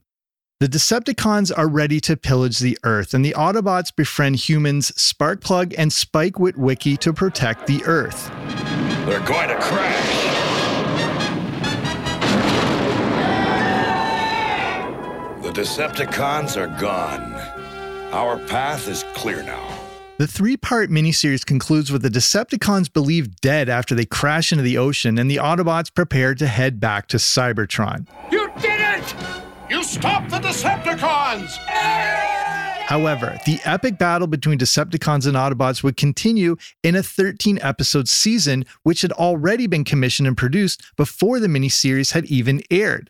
The 0.62 0.68
Decepticons 0.68 1.52
are 1.58 1.68
ready 1.68 2.00
to 2.02 2.16
pillage 2.16 2.60
the 2.60 2.78
Earth, 2.84 3.16
and 3.16 3.26
the 3.26 3.34
Autobots 3.36 3.90
befriend 3.96 4.36
humans 4.36 4.92
Sparkplug 4.92 5.74
and 5.76 5.92
Spike 5.92 6.34
Witwicky 6.34 7.00
to 7.00 7.12
protect 7.12 7.66
the 7.66 7.84
Earth. 7.86 8.30
They're 9.08 9.26
going 9.26 9.50
to 9.50 9.60
crash. 9.60 10.22
The 15.42 15.50
Decepticons 15.50 16.56
are 16.58 16.80
gone. 16.80 17.34
Our 18.14 18.38
path 18.46 18.88
is 18.88 19.04
clear 19.16 19.42
now. 19.42 19.80
The 20.20 20.28
three 20.28 20.58
part 20.58 20.92
miniseries 20.92 21.44
concludes 21.44 21.92
with 21.92 22.04
the 22.04 22.10
Decepticons 22.10 22.94
believed 22.94 23.42
dead 23.42 23.68
after 23.68 23.96
they 23.96 24.06
crash 24.06 24.52
into 24.52 24.64
the 24.64 24.78
ocean, 24.78 25.18
and 25.18 25.28
the 25.28 25.38
Autobots 25.38 25.92
prepare 25.92 26.36
to 26.36 26.46
head 26.46 26.80
back 26.80 27.08
to 27.08 27.18
Cybertron. 27.18 28.06
You 28.32 28.52
did 28.62 28.80
it! 28.80 29.41
You 29.92 29.98
stopped 30.00 30.30
the 30.30 30.38
Decepticons! 30.38 31.58
However, 32.88 33.38
the 33.46 33.60
epic 33.66 33.98
battle 33.98 34.26
between 34.26 34.58
Decepticons 34.58 35.28
and 35.28 35.36
Autobots 35.36 35.84
would 35.84 35.98
continue 35.98 36.56
in 36.82 36.96
a 36.96 37.04
13 37.04 37.60
episode 37.62 38.08
season, 38.08 38.64
which 38.84 39.02
had 39.02 39.12
already 39.12 39.68
been 39.68 39.84
commissioned 39.84 40.28
and 40.28 40.38
produced 40.38 40.82
before 40.96 41.42
the 41.42 41.48
miniseries 41.48 42.14
had 42.14 42.24
even 42.28 42.62
aired. 42.72 43.10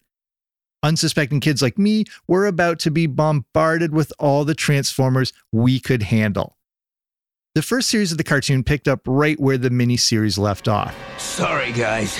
Unsuspecting 0.81 1.39
kids 1.39 1.61
like 1.61 1.77
me 1.77 2.05
were 2.27 2.47
about 2.47 2.79
to 2.79 2.89
be 2.89 3.05
bombarded 3.05 3.93
with 3.93 4.11
all 4.17 4.43
the 4.43 4.55
Transformers 4.55 5.33
we 5.51 5.79
could 5.79 6.01
handle. 6.01 6.57
The 7.53 7.61
first 7.61 7.89
series 7.89 8.11
of 8.11 8.17
the 8.17 8.23
cartoon 8.23 8.63
picked 8.63 8.87
up 8.87 9.01
right 9.05 9.39
where 9.39 9.59
the 9.59 9.69
miniseries 9.69 10.39
left 10.39 10.67
off. 10.67 10.97
Sorry, 11.19 11.73
guys, 11.73 12.17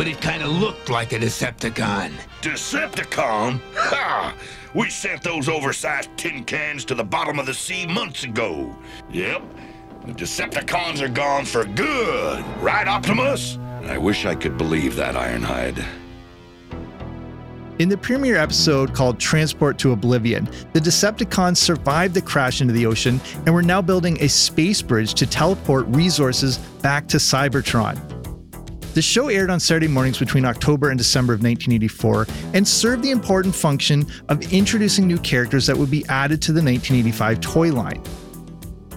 but 0.00 0.08
it 0.08 0.18
kind 0.22 0.42
of 0.42 0.48
looked 0.48 0.88
like 0.88 1.12
a 1.12 1.18
Decepticon. 1.18 2.10
Decepticon? 2.40 3.60
Ha! 3.74 4.34
We 4.74 4.88
sent 4.88 5.22
those 5.22 5.46
oversized 5.46 6.08
tin 6.16 6.44
cans 6.44 6.86
to 6.86 6.94
the 6.94 7.04
bottom 7.04 7.38
of 7.38 7.44
the 7.44 7.52
sea 7.52 7.86
months 7.86 8.24
ago. 8.24 8.74
Yep, 9.10 9.42
the 10.06 10.12
Decepticons 10.12 11.02
are 11.02 11.08
gone 11.10 11.44
for 11.44 11.66
good. 11.66 12.42
Right, 12.62 12.88
Optimus? 12.88 13.58
I 13.82 13.98
wish 13.98 14.24
I 14.24 14.34
could 14.34 14.56
believe 14.56 14.96
that, 14.96 15.16
Ironhide. 15.16 15.84
In 17.78 17.90
the 17.90 17.98
premiere 17.98 18.36
episode 18.36 18.94
called 18.94 19.20
Transport 19.20 19.76
to 19.80 19.92
Oblivion, 19.92 20.48
the 20.72 20.80
Decepticons 20.80 21.58
survived 21.58 22.14
the 22.14 22.22
crash 22.22 22.62
into 22.62 22.72
the 22.72 22.86
ocean 22.86 23.20
and 23.44 23.54
were 23.54 23.60
now 23.60 23.82
building 23.82 24.16
a 24.22 24.30
space 24.30 24.80
bridge 24.80 25.12
to 25.12 25.26
teleport 25.26 25.86
resources 25.88 26.56
back 26.80 27.06
to 27.08 27.18
Cybertron. 27.18 28.19
The 28.92 29.02
show 29.02 29.28
aired 29.28 29.50
on 29.50 29.60
Saturday 29.60 29.86
mornings 29.86 30.18
between 30.18 30.44
October 30.44 30.90
and 30.90 30.98
December 30.98 31.32
of 31.32 31.44
1984 31.44 32.26
and 32.54 32.66
served 32.66 33.04
the 33.04 33.12
important 33.12 33.54
function 33.54 34.04
of 34.28 34.52
introducing 34.52 35.06
new 35.06 35.18
characters 35.18 35.66
that 35.66 35.76
would 35.76 35.92
be 35.92 36.04
added 36.08 36.42
to 36.42 36.52
the 36.52 36.60
1985 36.60 37.40
toy 37.40 37.72
line. 37.72 38.02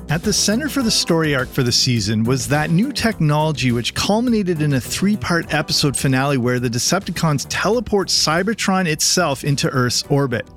At 0.09 0.23
the 0.23 0.33
center 0.33 0.67
for 0.67 0.81
the 0.81 0.89
story 0.89 1.35
arc 1.35 1.47
for 1.47 1.61
the 1.61 1.71
season 1.71 2.23
was 2.23 2.47
that 2.47 2.71
new 2.71 2.91
technology, 2.91 3.71
which 3.71 3.93
culminated 3.93 4.63
in 4.63 4.73
a 4.73 4.81
three 4.81 5.15
part 5.15 5.53
episode 5.53 5.95
finale 5.95 6.37
where 6.37 6.59
the 6.59 6.69
Decepticons 6.69 7.45
teleport 7.49 8.07
Cybertron 8.07 8.87
itself 8.87 9.43
into 9.43 9.69
Earth's 9.69 10.03
orbit. 10.09 10.49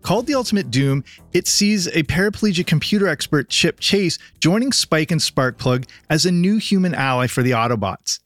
Called 0.00 0.26
the 0.26 0.34
Ultimate 0.34 0.70
Doom, 0.70 1.04
it 1.34 1.46
sees 1.46 1.86
a 1.88 2.02
paraplegic 2.04 2.66
computer 2.66 3.08
expert, 3.08 3.50
Chip 3.50 3.78
Chase, 3.78 4.18
joining 4.40 4.72
Spike 4.72 5.10
and 5.10 5.20
Sparkplug 5.20 5.86
as 6.08 6.24
a 6.24 6.32
new 6.32 6.56
human 6.56 6.94
ally 6.94 7.26
for 7.26 7.42
the 7.42 7.50
Autobots. 7.50 8.20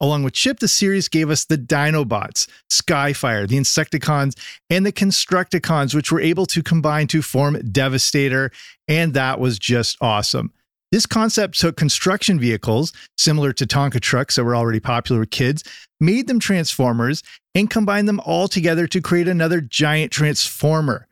Along 0.00 0.22
with 0.22 0.34
Chip, 0.34 0.58
the 0.58 0.68
series 0.68 1.08
gave 1.08 1.30
us 1.30 1.46
the 1.46 1.56
Dinobots, 1.56 2.48
Skyfire, 2.70 3.48
the 3.48 3.56
Insecticons, 3.56 4.36
and 4.68 4.84
the 4.84 4.92
Constructicons, 4.92 5.94
which 5.94 6.12
were 6.12 6.20
able 6.20 6.44
to 6.46 6.62
combine 6.62 7.06
to 7.08 7.22
form 7.22 7.58
Devastator, 7.72 8.50
and 8.88 9.14
that 9.14 9.40
was 9.40 9.58
just 9.58 9.96
awesome. 10.00 10.52
This 10.92 11.06
concept 11.06 11.58
took 11.58 11.76
construction 11.76 12.38
vehicles, 12.38 12.92
similar 13.16 13.52
to 13.54 13.66
Tonka 13.66 14.00
trucks 14.00 14.36
that 14.36 14.44
were 14.44 14.54
already 14.54 14.80
popular 14.80 15.20
with 15.20 15.30
kids, 15.30 15.64
made 15.98 16.28
them 16.28 16.38
Transformers, 16.38 17.22
and 17.54 17.70
combined 17.70 18.06
them 18.06 18.20
all 18.20 18.48
together 18.48 18.86
to 18.88 19.00
create 19.00 19.28
another 19.28 19.60
giant 19.60 20.12
Transformer. 20.12 21.08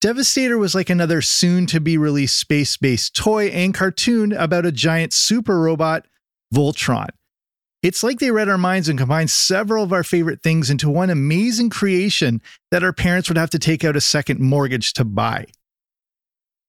Devastator 0.00 0.58
was 0.58 0.74
like 0.74 0.90
another 0.90 1.22
soon 1.22 1.66
to 1.66 1.80
be 1.80 1.96
released 1.96 2.38
space 2.38 2.76
based 2.76 3.16
toy 3.16 3.46
and 3.46 3.72
cartoon 3.72 4.32
about 4.32 4.66
a 4.66 4.72
giant 4.72 5.14
super 5.14 5.60
robot, 5.60 6.06
Voltron. 6.52 7.08
It's 7.84 8.02
like 8.02 8.18
they 8.18 8.30
read 8.30 8.48
our 8.48 8.56
minds 8.56 8.88
and 8.88 8.98
combined 8.98 9.28
several 9.28 9.84
of 9.84 9.92
our 9.92 10.02
favorite 10.02 10.42
things 10.42 10.70
into 10.70 10.88
one 10.88 11.10
amazing 11.10 11.68
creation 11.68 12.40
that 12.70 12.82
our 12.82 12.94
parents 12.94 13.28
would 13.28 13.36
have 13.36 13.50
to 13.50 13.58
take 13.58 13.84
out 13.84 13.94
a 13.94 14.00
second 14.00 14.40
mortgage 14.40 14.94
to 14.94 15.04
buy. 15.04 15.44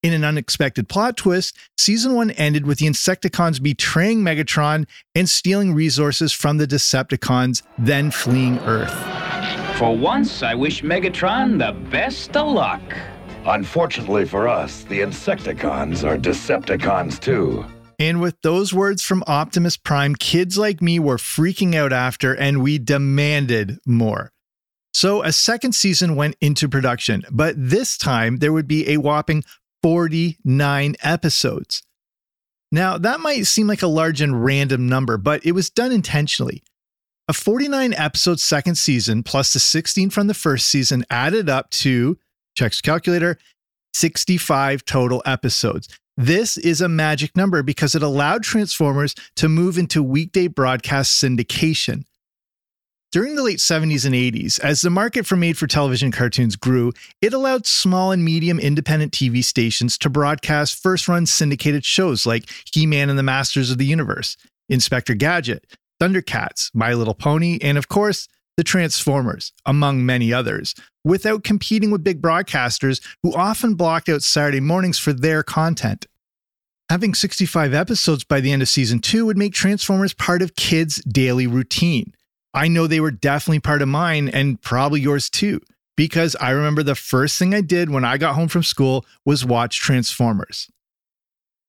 In 0.03 0.11
an 0.11 0.25
unexpected 0.25 0.89
plot 0.89 1.15
twist, 1.15 1.57
season 1.77 2.15
1 2.15 2.31
ended 2.31 2.67
with 2.67 2.79
the 2.79 2.85
Insecticons 2.85 3.63
betraying 3.63 4.23
Megatron 4.23 4.87
and 5.15 5.29
stealing 5.29 5.73
resources 5.73 6.33
from 6.33 6.57
the 6.57 6.67
Decepticons, 6.67 7.61
then 7.77 8.11
fleeing 8.11 8.59
Earth. 8.59 8.93
For 9.77 9.95
once, 9.95 10.43
I 10.43 10.53
wish 10.53 10.83
Megatron 10.83 11.57
the 11.57 11.79
best 11.91 12.35
of 12.35 12.51
luck. 12.51 12.81
Unfortunately 13.45 14.25
for 14.25 14.49
us, 14.49 14.83
the 14.83 14.99
Insecticons 14.99 16.03
are 16.03 16.17
Decepticons 16.17 17.21
too. 17.21 17.65
And 17.99 18.21
with 18.21 18.35
those 18.41 18.73
words 18.73 19.01
from 19.01 19.23
Optimus 19.27 19.77
Prime, 19.77 20.15
kids 20.15 20.57
like 20.57 20.81
me 20.81 20.99
were 20.99 21.17
freaking 21.17 21.75
out 21.75 21.93
after, 21.93 22.33
and 22.33 22.61
we 22.61 22.77
demanded 22.77 23.79
more. 23.85 24.31
So 24.93 25.23
a 25.23 25.31
second 25.31 25.73
season 25.73 26.15
went 26.15 26.37
into 26.39 26.69
production, 26.69 27.23
but 27.31 27.55
this 27.57 27.97
time 27.97 28.37
there 28.37 28.53
would 28.53 28.67
be 28.67 28.89
a 28.89 28.97
whopping 28.97 29.43
49 29.83 30.95
episodes. 31.03 31.83
Now, 32.71 32.97
that 32.97 33.19
might 33.19 33.45
seem 33.45 33.67
like 33.67 33.81
a 33.81 33.87
large 33.87 34.21
and 34.21 34.43
random 34.43 34.87
number, 34.87 35.17
but 35.17 35.45
it 35.45 35.51
was 35.51 35.69
done 35.69 35.91
intentionally. 35.91 36.63
A 37.27 37.33
49 37.33 37.93
episode 37.93 38.39
second 38.39 38.75
season 38.75 39.23
plus 39.23 39.53
the 39.53 39.59
16 39.59 40.09
from 40.11 40.27
the 40.27 40.33
first 40.33 40.67
season 40.67 41.05
added 41.09 41.49
up 41.49 41.69
to, 41.71 42.17
checks 42.55 42.81
calculator, 42.81 43.37
65 43.93 44.85
total 44.85 45.21
episodes. 45.25 45.87
This 46.17 46.55
is 46.55 46.79
a 46.79 46.87
magic 46.87 47.35
number 47.35 47.61
because 47.61 47.93
it 47.93 48.01
allowed 48.01 48.43
Transformers 48.43 49.15
to 49.35 49.49
move 49.49 49.77
into 49.77 50.01
weekday 50.01 50.47
broadcast 50.47 51.21
syndication. 51.21 52.05
During 53.11 53.35
the 53.35 53.43
late 53.43 53.59
70s 53.59 54.05
and 54.05 54.15
80s, 54.15 54.57
as 54.61 54.79
the 54.79 54.89
market 54.89 55.25
for 55.25 55.35
made 55.35 55.57
for 55.57 55.67
television 55.67 56.13
cartoons 56.13 56.55
grew, 56.55 56.93
it 57.21 57.33
allowed 57.33 57.65
small 57.65 58.13
and 58.13 58.23
medium 58.23 58.59
independent 58.59 59.11
TV 59.11 59.43
stations 59.43 59.97
to 59.97 60.09
broadcast 60.09 60.81
first 60.81 61.09
run 61.09 61.25
syndicated 61.25 61.83
shows 61.83 62.25
like 62.25 62.49
He 62.73 62.85
Man 62.85 63.09
and 63.09 63.19
the 63.19 63.23
Masters 63.23 63.69
of 63.69 63.77
the 63.77 63.85
Universe, 63.85 64.37
Inspector 64.69 65.13
Gadget, 65.15 65.65
Thundercats, 66.01 66.71
My 66.73 66.93
Little 66.93 67.13
Pony, 67.13 67.59
and 67.61 67.77
of 67.77 67.89
course, 67.89 68.29
the 68.55 68.63
Transformers, 68.63 69.51
among 69.65 70.05
many 70.05 70.31
others, 70.31 70.75
without 71.05 71.45
competing 71.45 71.91
with 71.91 72.03
big 72.03 72.21
broadcasters 72.21 73.01
who 73.23 73.33
often 73.33 73.75
blocked 73.75 74.09
out 74.09 74.23
Saturday 74.23 74.59
mornings 74.59 74.99
for 74.99 75.13
their 75.13 75.43
content. 75.43 76.07
Having 76.89 77.13
65 77.13 77.73
episodes 77.73 78.23
by 78.23 78.41
the 78.41 78.51
end 78.51 78.61
of 78.61 78.67
season 78.67 78.99
two 78.99 79.25
would 79.25 79.37
make 79.37 79.53
Transformers 79.53 80.13
part 80.13 80.41
of 80.41 80.55
kids' 80.55 81.01
daily 81.03 81.47
routine. 81.47 82.13
I 82.53 82.67
know 82.67 82.87
they 82.87 82.99
were 82.99 83.11
definitely 83.11 83.59
part 83.59 83.81
of 83.81 83.87
mine 83.87 84.29
and 84.29 84.61
probably 84.61 85.01
yours 85.01 85.29
too, 85.29 85.61
because 85.95 86.35
I 86.39 86.51
remember 86.51 86.83
the 86.83 86.95
first 86.95 87.39
thing 87.39 87.53
I 87.53 87.61
did 87.61 87.89
when 87.89 88.05
I 88.05 88.17
got 88.17 88.35
home 88.35 88.47
from 88.47 88.63
school 88.63 89.05
was 89.25 89.45
watch 89.45 89.79
Transformers. 89.79 90.69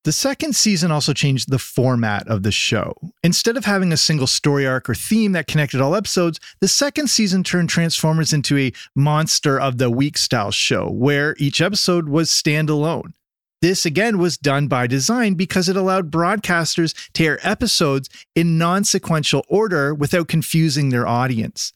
The 0.06 0.12
second 0.12 0.54
season 0.54 0.92
also 0.92 1.12
changed 1.12 1.50
the 1.50 1.58
format 1.58 2.28
of 2.28 2.44
the 2.44 2.52
show. 2.52 2.94
Instead 3.24 3.56
of 3.56 3.64
having 3.64 3.92
a 3.92 3.96
single 3.96 4.28
story 4.28 4.64
arc 4.64 4.88
or 4.88 4.94
theme 4.94 5.32
that 5.32 5.48
connected 5.48 5.80
all 5.80 5.96
episodes, 5.96 6.38
the 6.60 6.68
second 6.68 7.10
season 7.10 7.42
turned 7.42 7.70
Transformers 7.70 8.32
into 8.32 8.56
a 8.56 8.72
monster 8.94 9.58
of 9.58 9.78
the 9.78 9.90
week 9.90 10.16
style 10.16 10.52
show 10.52 10.88
where 10.88 11.34
each 11.40 11.60
episode 11.60 12.08
was 12.08 12.30
standalone. 12.30 13.14
This 13.60 13.84
again 13.84 14.18
was 14.18 14.38
done 14.38 14.68
by 14.68 14.86
design 14.86 15.34
because 15.34 15.68
it 15.68 15.76
allowed 15.76 16.12
broadcasters 16.12 16.94
to 17.14 17.24
air 17.24 17.40
episodes 17.42 18.08
in 18.36 18.58
non 18.58 18.84
sequential 18.84 19.44
order 19.48 19.92
without 19.92 20.28
confusing 20.28 20.90
their 20.90 21.08
audience. 21.08 21.72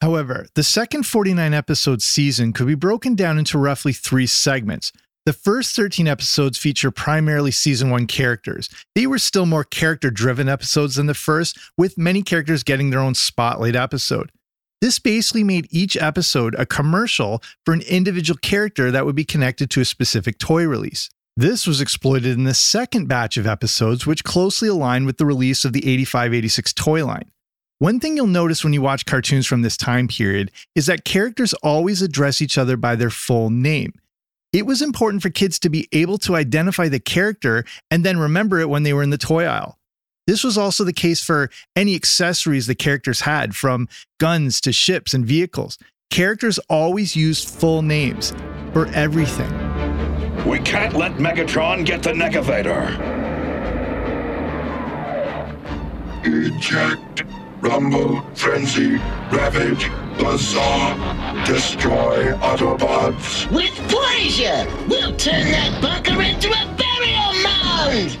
However, 0.00 0.46
the 0.54 0.62
second 0.62 1.04
49 1.04 1.52
episode 1.52 2.00
season 2.00 2.52
could 2.52 2.68
be 2.68 2.76
broken 2.76 3.16
down 3.16 3.40
into 3.40 3.58
roughly 3.58 3.92
three 3.92 4.28
segments, 4.28 4.92
the 5.28 5.34
first 5.34 5.76
13 5.76 6.08
episodes 6.08 6.56
feature 6.56 6.90
primarily 6.90 7.50
season 7.50 7.90
1 7.90 8.06
characters. 8.06 8.70
They 8.94 9.06
were 9.06 9.18
still 9.18 9.44
more 9.44 9.62
character 9.62 10.10
driven 10.10 10.48
episodes 10.48 10.94
than 10.94 11.04
the 11.04 11.12
first, 11.12 11.58
with 11.76 11.98
many 11.98 12.22
characters 12.22 12.62
getting 12.62 12.88
their 12.88 13.00
own 13.00 13.14
spotlight 13.14 13.76
episode. 13.76 14.32
This 14.80 14.98
basically 14.98 15.44
made 15.44 15.68
each 15.70 15.98
episode 15.98 16.54
a 16.54 16.64
commercial 16.64 17.42
for 17.66 17.74
an 17.74 17.82
individual 17.82 18.38
character 18.38 18.90
that 18.90 19.04
would 19.04 19.16
be 19.16 19.26
connected 19.26 19.68
to 19.72 19.82
a 19.82 19.84
specific 19.84 20.38
toy 20.38 20.66
release. 20.66 21.10
This 21.36 21.66
was 21.66 21.82
exploited 21.82 22.32
in 22.38 22.44
the 22.44 22.54
second 22.54 23.06
batch 23.06 23.36
of 23.36 23.46
episodes, 23.46 24.06
which 24.06 24.24
closely 24.24 24.68
aligned 24.68 25.04
with 25.04 25.18
the 25.18 25.26
release 25.26 25.62
of 25.66 25.74
the 25.74 25.86
85 25.86 26.32
86 26.32 26.72
toy 26.72 27.04
line. 27.04 27.30
One 27.80 28.00
thing 28.00 28.16
you'll 28.16 28.28
notice 28.28 28.64
when 28.64 28.72
you 28.72 28.80
watch 28.80 29.04
cartoons 29.04 29.44
from 29.44 29.60
this 29.60 29.76
time 29.76 30.08
period 30.08 30.52
is 30.74 30.86
that 30.86 31.04
characters 31.04 31.52
always 31.52 32.00
address 32.00 32.40
each 32.40 32.56
other 32.56 32.78
by 32.78 32.96
their 32.96 33.10
full 33.10 33.50
name. 33.50 33.92
It 34.52 34.64
was 34.64 34.80
important 34.80 35.22
for 35.22 35.28
kids 35.28 35.58
to 35.58 35.68
be 35.68 35.88
able 35.92 36.16
to 36.18 36.34
identify 36.34 36.88
the 36.88 37.00
character 37.00 37.64
and 37.90 38.02
then 38.02 38.18
remember 38.18 38.58
it 38.60 38.70
when 38.70 38.82
they 38.82 38.94
were 38.94 39.02
in 39.02 39.10
the 39.10 39.18
toy 39.18 39.44
aisle. 39.44 39.78
This 40.26 40.42
was 40.42 40.56
also 40.56 40.84
the 40.84 40.92
case 40.92 41.22
for 41.22 41.50
any 41.76 41.94
accessories 41.94 42.66
the 42.66 42.74
characters 42.74 43.20
had, 43.20 43.54
from 43.54 43.88
guns 44.18 44.60
to 44.62 44.72
ships 44.72 45.12
and 45.12 45.26
vehicles. 45.26 45.78
Characters 46.10 46.58
always 46.70 47.14
used 47.14 47.48
full 47.48 47.82
names 47.82 48.32
for 48.72 48.86
everything. 48.88 49.50
We 50.46 50.60
can't 50.60 50.94
let 50.94 51.14
Megatron 51.14 51.84
get 51.84 52.02
the 52.02 52.12
Negavator. 52.12 52.88
Eject, 56.24 57.24
rumble, 57.60 58.22
frenzy, 58.34 58.96
ravage, 59.32 59.84
Huzzah! 60.20 61.44
Destroy 61.46 62.32
Autobots! 62.38 63.50
With 63.52 63.74
pleasure! 63.88 64.66
We'll 64.88 65.16
turn 65.16 65.50
that 65.50 65.80
bunker 65.80 66.20
into 66.22 66.48
a 66.48 66.76
burial 66.76 67.42
mound! 67.42 68.18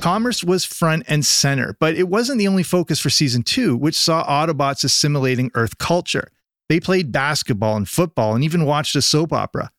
Commerce 0.00 0.44
was 0.44 0.64
front 0.64 1.04
and 1.08 1.24
center, 1.24 1.76
but 1.80 1.96
it 1.96 2.08
wasn't 2.08 2.38
the 2.38 2.48
only 2.48 2.62
focus 2.62 3.00
for 3.00 3.10
season 3.10 3.42
two, 3.42 3.76
which 3.76 3.98
saw 3.98 4.24
Autobots 4.24 4.84
assimilating 4.84 5.50
Earth 5.54 5.78
culture. 5.78 6.30
They 6.68 6.80
played 6.80 7.10
basketball 7.12 7.76
and 7.76 7.88
football 7.88 8.34
and 8.34 8.44
even 8.44 8.64
watched 8.64 8.94
a 8.94 9.02
soap 9.02 9.32
opera. 9.32 9.70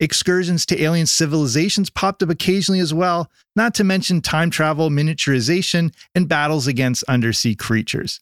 Excursions 0.00 0.66
to 0.66 0.82
alien 0.82 1.06
civilizations 1.06 1.90
popped 1.90 2.22
up 2.22 2.30
occasionally 2.30 2.80
as 2.80 2.92
well, 2.92 3.30
not 3.54 3.74
to 3.74 3.84
mention 3.84 4.20
time 4.22 4.50
travel, 4.50 4.90
miniaturization, 4.90 5.94
and 6.14 6.28
battles 6.28 6.66
against 6.66 7.04
undersea 7.04 7.54
creatures 7.54 8.20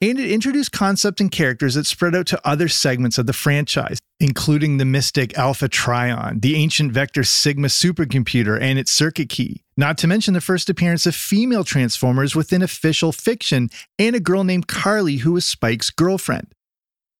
and 0.00 0.18
it 0.18 0.30
introduced 0.30 0.72
concepts 0.72 1.20
and 1.20 1.30
characters 1.30 1.74
that 1.74 1.86
spread 1.86 2.14
out 2.14 2.26
to 2.26 2.48
other 2.48 2.68
segments 2.68 3.18
of 3.18 3.26
the 3.26 3.32
franchise, 3.32 3.98
including 4.18 4.78
the 4.78 4.84
mystic 4.84 5.36
Alpha 5.36 5.68
Trion, 5.68 6.40
the 6.40 6.56
ancient 6.56 6.92
Vector 6.92 7.22
Sigma 7.22 7.68
supercomputer, 7.68 8.58
and 8.60 8.78
its 8.78 8.90
circuit 8.90 9.28
key. 9.28 9.62
Not 9.76 9.98
to 9.98 10.06
mention 10.06 10.32
the 10.32 10.40
first 10.40 10.70
appearance 10.70 11.06
of 11.06 11.14
female 11.14 11.64
Transformers 11.64 12.34
within 12.34 12.62
official 12.62 13.12
fiction, 13.12 13.68
and 13.98 14.16
a 14.16 14.20
girl 14.20 14.42
named 14.42 14.68
Carly 14.68 15.18
who 15.18 15.32
was 15.32 15.44
Spike's 15.44 15.90
girlfriend. 15.90 16.54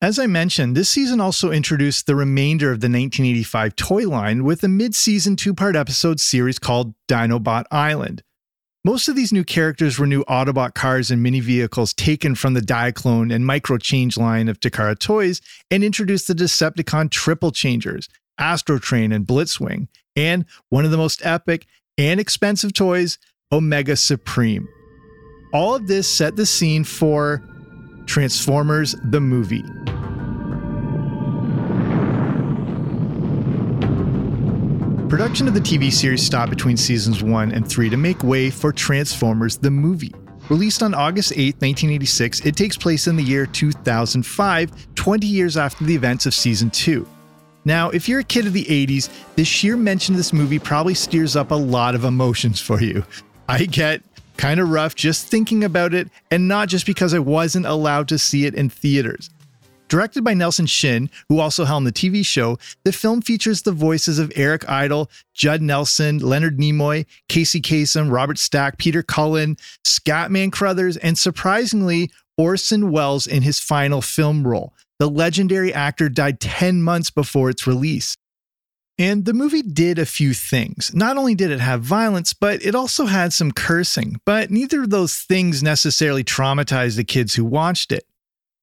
As 0.03 0.19
I 0.19 0.27
mentioned, 0.27 0.75
this 0.75 0.89
season 0.89 1.21
also 1.21 1.51
introduced 1.51 2.07
the 2.07 2.17
remainder 2.17 2.73
of 2.73 2.81
the 2.81 2.87
1985 2.87 3.77
toy 3.77 4.09
line 4.09 4.45
with 4.45 4.65
a 4.65 4.69
mid 4.69 4.95
season 4.95 5.37
two 5.37 5.53
part 5.53 5.77
episode 5.77 6.21
series 6.21 6.59
called 6.59 6.95
Dinobot 7.07 7.65
Island. 7.71 8.23
Most 8.83 9.09
of 9.09 9.17
these 9.17 9.31
new 9.31 9.45
characters 9.45 9.99
were 9.99 10.07
new 10.07 10.25
Autobot 10.25 10.73
cars 10.73 11.11
and 11.11 11.23
mini 11.23 11.41
vehicles 11.41 11.93
taken 11.93 12.35
from 12.35 12.55
the 12.55 12.63
Diaclone 12.63 13.31
and 13.31 13.45
Micro 13.45 13.77
Change 13.77 14.17
line 14.17 14.49
of 14.49 14.59
Takara 14.59 14.99
Toys 14.99 15.43
and 15.71 15.85
introduced 15.85 16.29
the 16.29 16.35
Decepticon 16.35 17.11
Triple 17.11 17.53
Changers, 17.53 18.09
Astrotrain, 18.41 19.15
and 19.15 19.27
Blitzwing, 19.27 19.89
and 20.17 20.47
one 20.71 20.87
of 20.87 20.93
the 20.93 20.97
most 20.97 21.21
epic 21.27 21.67
and 21.99 22.19
expensive 22.19 22.73
toys, 22.73 23.19
Omega 23.53 23.97
Supreme. 23.97 24.67
All 25.53 25.75
of 25.75 25.89
this 25.89 26.09
set 26.09 26.37
the 26.37 26.47
scene 26.47 26.85
for 26.85 27.43
Transformers 28.07 28.97
the 29.05 29.21
movie. 29.21 29.63
Production 35.11 35.49
of 35.49 35.55
the 35.55 35.61
TV 35.61 35.93
series 35.93 36.25
stopped 36.25 36.51
between 36.51 36.77
seasons 36.77 37.21
1 37.21 37.51
and 37.51 37.69
3 37.69 37.91
to 37.91 37.97
make 37.97 38.23
way 38.23 38.49
for 38.49 38.73
Transformers 38.73 39.57
the 39.57 39.69
movie. 39.69 40.15
Released 40.49 40.85
on 40.85 40.95
August 40.95 41.33
8, 41.33 41.57
1986, 41.57 42.47
it 42.47 42.55
takes 42.55 42.77
place 42.77 43.09
in 43.09 43.17
the 43.17 43.23
year 43.25 43.45
2005, 43.45 44.95
20 44.95 45.27
years 45.27 45.57
after 45.57 45.83
the 45.83 45.97
events 45.97 46.27
of 46.27 46.33
season 46.33 46.71
2. 46.71 47.05
Now, 47.65 47.91
if 47.91 48.09
you're 48.09 48.21
a 48.21 48.25
kid 48.25 48.47
of 48.47 48.53
the 48.53 48.65
80s, 48.65 49.11
the 49.35 49.45
sheer 49.45 49.77
mention 49.77 50.15
of 50.15 50.17
this 50.17 50.33
movie 50.33 50.61
probably 50.61 50.95
steers 50.95 51.35
up 51.35 51.51
a 51.51 51.57
lot 51.57 51.97
of 51.97 52.05
emotions 52.05 52.61
for 52.61 52.81
you. 52.81 53.05
I 53.49 53.65
get 53.65 54.03
kind 54.37 54.61
of 54.61 54.71
rough 54.71 54.95
just 54.95 55.27
thinking 55.27 55.65
about 55.65 55.93
it, 55.93 56.09
and 56.31 56.47
not 56.47 56.69
just 56.69 56.87
because 56.87 57.15
I 57.15 57.19
wasn't 57.19 57.67
allowed 57.67 58.07
to 58.09 58.19
see 58.19 58.47
it 58.47 58.55
in 58.55 58.71
theaters. 58.71 59.29
Directed 59.91 60.23
by 60.23 60.35
Nelson 60.35 60.67
Shin, 60.67 61.11
who 61.29 61.41
also 61.41 61.65
helmed 61.65 61.85
the 61.85 61.93
TV 61.93 62.25
show, 62.25 62.59
the 62.85 62.93
film 62.93 63.21
features 63.21 63.63
the 63.63 63.73
voices 63.73 64.21
of 64.21 64.33
Eric 64.37 64.67
Idle, 64.69 65.11
Judd 65.35 65.61
Nelson, 65.61 66.19
Leonard 66.21 66.59
Nimoy, 66.59 67.07
Casey 67.29 67.61
Kasem, 67.61 68.09
Robert 68.09 68.39
Stack, 68.39 68.79
Peter 68.79 69.03
Cullen, 69.03 69.57
Scatman 69.85 70.53
Crothers, 70.53 70.97
and 70.97 71.19
surprisingly, 71.19 72.09
Orson 72.39 72.93
Welles 72.93 73.27
in 73.27 73.43
his 73.43 73.59
final 73.59 74.01
film 74.01 74.47
role. 74.47 74.75
The 75.01 75.11
legendary 75.11 75.75
actor 75.75 76.09
died 76.09 76.39
10 76.39 76.83
months 76.83 77.11
before 77.11 77.51
its 77.51 77.67
release. 77.67 78.17
And 78.97 79.25
the 79.25 79.35
movie 79.35 79.63
did 79.63 79.99
a 79.99 80.07
few 80.07 80.35
things. 80.35 80.95
Not 80.95 81.17
only 81.17 81.35
did 81.35 81.51
it 81.51 81.59
have 81.59 81.83
violence, 81.83 82.33
but 82.33 82.65
it 82.65 82.77
also 82.77 83.07
had 83.07 83.33
some 83.33 83.51
cursing. 83.51 84.21
But 84.25 84.53
neither 84.53 84.83
of 84.83 84.91
those 84.91 85.17
things 85.17 85.65
necessarily 85.65 86.23
traumatized 86.23 86.97
the 86.97 87.03
kids 87.03 87.35
who 87.35 87.45
watched 87.45 87.91
it. 87.91 88.05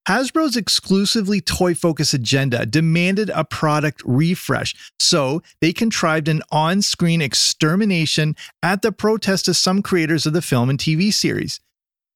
Hasbro's 0.08 0.56
exclusively 0.56 1.42
toy 1.42 1.74
focused 1.74 2.14
agenda 2.14 2.64
demanded 2.64 3.30
a 3.34 3.44
product 3.44 4.00
refresh, 4.06 4.74
so 4.98 5.42
they 5.60 5.74
contrived 5.74 6.28
an 6.28 6.40
on 6.50 6.80
screen 6.80 7.20
extermination 7.20 8.34
at 8.62 8.80
the 8.80 8.90
protest 8.90 9.48
of 9.48 9.56
some 9.58 9.82
creators 9.82 10.24
of 10.24 10.32
the 10.32 10.40
film 10.40 10.70
and 10.70 10.78
TV 10.78 11.12
series. 11.12 11.60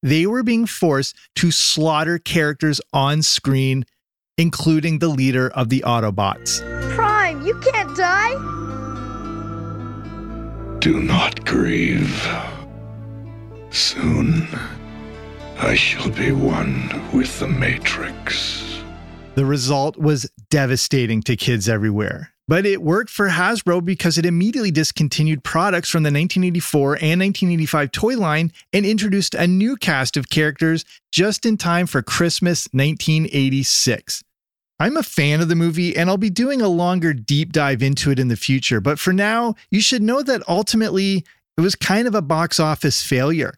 They 0.03 0.27
were 0.27 0.43
being 0.43 0.65
forced 0.65 1.15
to 1.37 1.51
slaughter 1.51 2.19
characters 2.19 2.81
on 2.95 3.21
screen, 3.21 3.85
including 4.39 4.99
the 4.99 5.09
leader 5.09 5.51
of 5.51 5.69
the 5.69 5.85
Autobots. 5.87 6.63
Prime, 6.95 7.45
you 7.45 7.61
can't 7.61 7.95
die! 7.95 8.33
Do 10.79 10.99
not 10.99 11.45
grieve. 11.45 12.27
Soon 13.69 14.49
I 15.65 15.77
shall 15.77 16.11
be 16.11 16.33
one 16.33 16.91
with 17.13 17.39
the 17.39 17.47
Matrix. 17.47 18.83
The 19.37 19.45
result 19.45 19.97
was 19.97 20.29
devastating 20.51 21.23
to 21.23 21.37
kids 21.37 21.69
everywhere. 21.69 22.31
but 22.49 22.67
it 22.67 22.83
worked 22.83 23.11
for 23.11 23.29
Hasbro 23.29 23.85
because 23.85 24.19
it 24.19 24.27
immediately 24.27 24.73
discontinued 24.73 25.45
products 25.45 25.89
from 25.89 26.03
the 26.03 26.09
1984 26.09 26.95
and 26.97 27.21
1985 27.21 27.93
toy 27.93 28.17
line 28.19 28.53
and 28.73 28.85
introduced 28.85 29.37
a 29.37 29.47
new 29.47 29.77
cast 29.77 30.17
of 30.17 30.29
characters 30.29 30.85
just 31.13 31.47
in 31.47 31.57
time 31.57 31.87
for 31.87 32.03
Christmas 32.03 32.67
1986. 32.73 34.25
I'm 34.81 34.97
a 34.97 35.05
fan 35.05 35.41
of 35.41 35.49
the 35.49 35.55
movie 35.55 35.97
and 35.97 36.11
I'll 36.11 36.17
be 36.17 36.29
doing 36.29 36.61
a 36.61 36.69
longer 36.69 37.15
deep 37.15 37.53
dive 37.53 37.83
into 37.83 38.11
it 38.11 38.19
in 38.19 38.27
the 38.27 38.37
future, 38.37 38.81
but 38.81 38.99
for 38.99 39.13
now, 39.13 39.55
you 39.71 39.81
should 39.81 40.03
know 40.03 40.23
that 40.23 40.43
ultimately 40.49 41.25
it 41.57 41.61
was 41.61 41.77
kind 41.77 42.09
of 42.09 42.17
a 42.17 42.21
box 42.21 42.59
office 42.59 43.03
failure. 43.05 43.55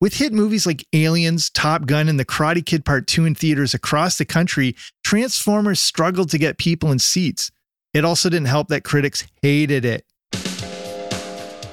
With 0.00 0.14
hit 0.14 0.32
movies 0.32 0.64
like 0.64 0.86
Aliens, 0.92 1.50
Top 1.50 1.86
Gun, 1.86 2.08
and 2.08 2.20
The 2.20 2.24
Karate 2.24 2.64
Kid 2.64 2.84
Part 2.84 3.08
2 3.08 3.24
in 3.24 3.34
theaters 3.34 3.74
across 3.74 4.16
the 4.16 4.24
country, 4.24 4.76
Transformers 5.02 5.80
struggled 5.80 6.30
to 6.30 6.38
get 6.38 6.56
people 6.56 6.92
in 6.92 7.00
seats. 7.00 7.50
It 7.92 8.04
also 8.04 8.28
didn't 8.28 8.46
help 8.46 8.68
that 8.68 8.84
critics 8.84 9.26
hated 9.42 9.84
it. 9.84 10.04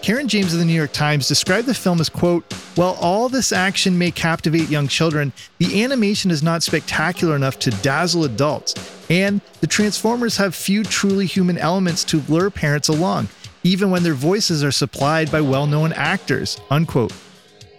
Caryn 0.01 0.25
James 0.25 0.53
of 0.53 0.59
the 0.59 0.65
New 0.65 0.73
York 0.73 0.91
Times 0.91 1.27
described 1.27 1.67
the 1.67 1.75
film 1.75 2.01
as, 2.01 2.09
quote, 2.09 2.51
While 2.73 2.97
all 2.99 3.29
this 3.29 3.51
action 3.51 3.95
may 3.95 4.09
captivate 4.09 4.69
young 4.69 4.87
children, 4.87 5.31
the 5.59 5.83
animation 5.83 6.31
is 6.31 6.41
not 6.41 6.63
spectacular 6.63 7.35
enough 7.35 7.59
to 7.59 7.69
dazzle 7.69 8.23
adults, 8.23 8.73
and 9.07 9.39
the 9.61 9.67
Transformers 9.67 10.37
have 10.37 10.55
few 10.55 10.83
truly 10.83 11.27
human 11.27 11.59
elements 11.59 12.03
to 12.05 12.23
lure 12.27 12.49
parents 12.49 12.87
along, 12.87 13.27
even 13.61 13.91
when 13.91 14.01
their 14.01 14.15
voices 14.15 14.63
are 14.63 14.71
supplied 14.71 15.31
by 15.31 15.41
well 15.41 15.67
known 15.67 15.93
actors, 15.93 16.59
unquote. 16.71 17.13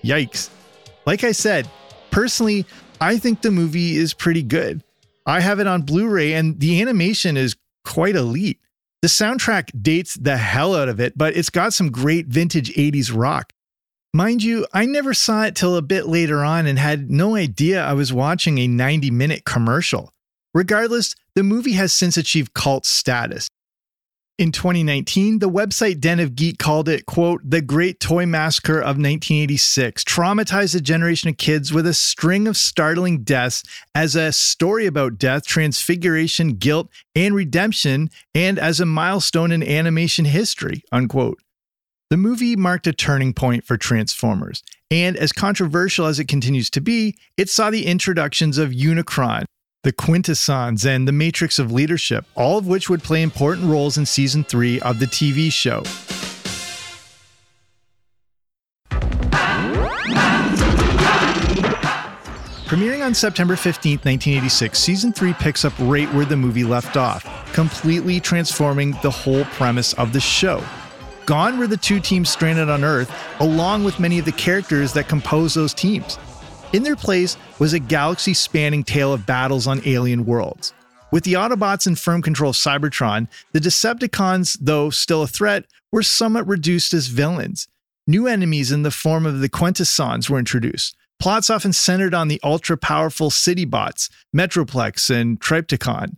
Yikes. 0.07 0.51
Like 1.05 1.25
I 1.25 1.33
said, 1.33 1.69
personally, 2.11 2.65
I 3.01 3.19
think 3.19 3.43
the 3.43 3.51
movie 3.51 3.97
is 3.97 4.15
pretty 4.15 4.43
good. 4.43 4.83
I 5.27 5.41
have 5.41 5.59
it 5.59 5.67
on 5.67 5.83
Blu 5.83 6.09
ray, 6.09 6.35
and 6.35 6.59
the 6.61 6.81
animation 6.81 7.37
is 7.37 7.57
quite 7.85 8.15
elite. 8.15 8.61
The 9.03 9.09
soundtrack 9.09 9.83
dates 9.83 10.15
the 10.15 10.37
hell 10.37 10.75
out 10.75 10.89
of 10.89 11.01
it, 11.01 11.19
but 11.19 11.37
it's 11.37 11.51
got 11.51 11.75
some 11.75 11.91
great 11.91 12.27
vintage 12.27 12.73
80s 12.75 13.15
rock. 13.15 13.53
Mind 14.15 14.43
you, 14.43 14.67
I 14.73 14.87
never 14.87 15.13
saw 15.13 15.45
it 15.45 15.55
till 15.55 15.77
a 15.77 15.83
bit 15.83 16.07
later 16.07 16.43
on 16.43 16.67
and 16.67 16.79
had 16.79 17.11
no 17.11 17.37
idea 17.37 17.85
I 17.85 17.93
was 17.93 18.13
watching 18.13 18.59
a 18.59 18.67
90 18.67 19.11
minute 19.11 19.45
commercial. 19.45 20.11
Regardless, 20.55 21.15
the 21.35 21.43
movie 21.43 21.73
has 21.73 21.93
since 21.93 22.17
achieved 22.17 22.55
cult 22.55 22.87
status. 22.87 23.49
In 24.39 24.53
2019, 24.53 25.39
the 25.39 25.49
website 25.49 25.99
Den 25.99 26.21
of 26.21 26.37
Geek 26.37 26.59
called 26.59 26.91
it, 26.91 27.07
quote, 27.07 27.41
the 27.43 27.63
great 27.63 28.01
toy 28.01 28.27
massacre 28.27 28.79
of 28.79 28.99
1986, 28.99 30.05
traumatized 30.05 30.77
a 30.77 30.81
generation 30.81 31.31
of 31.31 31.39
kids 31.39 31.73
with 31.73 31.87
a 31.87 31.95
string 31.95 32.47
of 32.47 32.55
startling 32.55 33.23
deaths 33.23 33.63
as 33.95 34.15
a 34.15 34.33
story 34.33 34.85
about 34.85 35.17
death, 35.17 35.47
transfiguration, 35.47 36.57
guilt, 36.57 36.91
and 37.15 37.35
redemption, 37.35 38.11
and 38.35 38.59
as 38.59 38.79
a 38.79 38.85
milestone 38.85 39.53
in 39.53 39.63
animation 39.63 40.27
history, 40.27 40.83
unquote. 40.93 41.39
The 42.11 42.19
movie 42.19 42.57
marked 42.57 42.87
a 42.87 42.93
turning 42.93 43.33
point 43.33 43.65
for 43.65 43.79
Transformers, 43.79 44.63
and 44.91 45.17
as 45.17 45.33
controversial 45.33 46.05
as 46.05 46.21
it 46.21 46.29
continues 46.29 46.69
to 46.71 46.83
be, 46.83 47.17
it 47.39 47.49
saw 47.49 47.71
the 47.71 47.87
introductions 47.87 48.59
of 48.59 48.69
Unicron, 48.69 49.47
the 49.87 49.93
Quintessons, 49.93 50.85
and 50.85 51.07
the 51.07 51.13
Matrix 51.13 51.61
of 51.61 51.71
Leadership, 51.71 52.25
all 52.35 52.59
of 52.59 52.67
which 52.67 52.91
would 52.91 53.05
play 53.05 53.23
important 53.23 53.69
roles 53.69 53.97
in 53.97 54.05
season 54.05 54.43
3 54.43 54.81
of 54.81 54.99
the 54.99 55.07
TV 55.07 55.53
show. 55.53 55.81
Premiering 62.67 63.07
on 63.07 63.15
September 63.15 63.55
15, 63.55 63.99
1986, 63.99 64.77
season 64.77 65.13
3 65.13 65.33
picks 65.35 65.65
up 65.65 65.73
right 65.79 66.13
where 66.13 66.25
the 66.25 66.37
movie 66.37 66.65
left 66.65 66.97
off, 66.97 67.25
completely 67.53 68.19
transforming 68.19 68.91
the 69.05 69.11
whole 69.11 69.45
premise 69.45 69.93
of 69.93 70.13
the 70.13 70.19
show. 70.19 70.65
Gone 71.27 71.61
were 71.61 71.69
the 71.69 71.77
two 71.77 72.01
teams 72.01 72.29
stranded 72.29 72.69
on 72.69 72.83
Earth, 72.83 73.13
along 73.39 73.85
with 73.85 74.01
many 74.01 74.19
of 74.19 74.25
the 74.25 74.33
characters 74.33 74.93
that 74.95 75.09
compose 75.09 75.55
those 75.55 75.73
teams. 75.73 76.19
In 76.73 76.83
their 76.83 76.97
place 76.97 77.37
was 77.59 77.73
a 77.73 77.79
galaxy 77.79 78.35
spanning 78.35 78.83
tale 78.83 79.13
of 79.13 79.25
battles 79.25 79.67
on 79.67 79.81
alien 79.87 80.27
worlds. 80.27 80.75
With 81.13 81.23
the 81.23 81.35
Autobots 81.35 81.87
in 81.87 81.95
firm 81.95 82.23
control 82.23 82.51
of 82.51 82.57
Cybertron, 82.57 83.29
the 83.53 83.61
Decepticons, 83.61 84.59
though 84.61 84.91
still 84.91 85.23
a 85.23 85.29
threat, 85.29 85.65
were 85.93 86.03
somewhat 86.03 86.49
reduced 86.49 86.93
as 86.93 87.07
villains. 87.07 87.69
New 88.09 88.27
enemies 88.27 88.73
in 88.73 88.83
the 88.83 88.91
form 88.91 89.27
of 89.27 89.41
the 89.41 89.49
Quintessons 89.49 90.29
were 90.29 90.39
introduced. 90.39 90.97
Plots 91.21 91.49
often 91.49 91.73
centered 91.73 92.15
on 92.15 92.29
the 92.29 92.41
ultra 92.43 92.77
powerful 92.77 93.31
Citybots, 93.31 94.11
Metroplex, 94.37 95.09
and 95.09 95.41
Trypticon. 95.41 96.17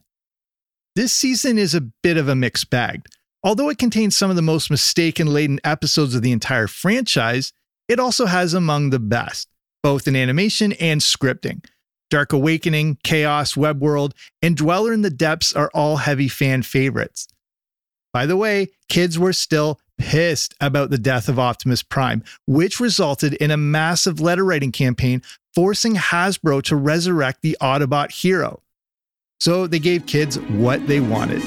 This 0.96 1.12
season 1.12 1.58
is 1.58 1.74
a 1.74 1.82
bit 2.02 2.16
of 2.16 2.26
a 2.28 2.34
mixed 2.34 2.70
bag. 2.70 3.06
Although 3.44 3.68
it 3.68 3.78
contains 3.78 4.16
some 4.16 4.30
of 4.30 4.37
the 4.37 4.42
most 4.42 4.70
mistaken 4.70 5.28
laden 5.28 5.61
episodes 5.62 6.14
of 6.14 6.22
the 6.22 6.32
entire 6.32 6.66
franchise, 6.66 7.52
it 7.87 8.00
also 8.00 8.26
has 8.26 8.54
among 8.54 8.90
the 8.90 8.98
best 8.98 9.48
both 9.82 10.06
in 10.06 10.16
animation 10.16 10.72
and 10.74 11.00
scripting. 11.00 11.64
Dark 12.10 12.32
Awakening, 12.32 12.98
Chaos, 13.04 13.56
Web 13.56 13.80
World, 13.80 14.14
and 14.40 14.56
Dweller 14.56 14.92
in 14.92 15.02
the 15.02 15.10
Depths 15.10 15.52
are 15.52 15.70
all 15.74 15.98
heavy 15.98 16.28
fan 16.28 16.62
favorites. 16.62 17.28
By 18.12 18.26
the 18.26 18.36
way, 18.36 18.68
kids 18.88 19.18
were 19.18 19.34
still 19.34 19.78
pissed 19.98 20.54
about 20.60 20.90
the 20.90 20.98
death 20.98 21.28
of 21.28 21.38
Optimus 21.38 21.82
Prime, 21.82 22.24
which 22.46 22.80
resulted 22.80 23.34
in 23.34 23.50
a 23.50 23.56
massive 23.56 24.20
letter 24.20 24.44
writing 24.44 24.72
campaign 24.72 25.22
forcing 25.54 25.96
Hasbro 25.96 26.62
to 26.64 26.76
resurrect 26.76 27.42
the 27.42 27.56
Autobot 27.60 28.12
hero. 28.12 28.62
So 29.40 29.66
they 29.66 29.78
gave 29.78 30.06
kids 30.06 30.38
what 30.38 30.86
they 30.86 31.00
wanted. 31.00 31.42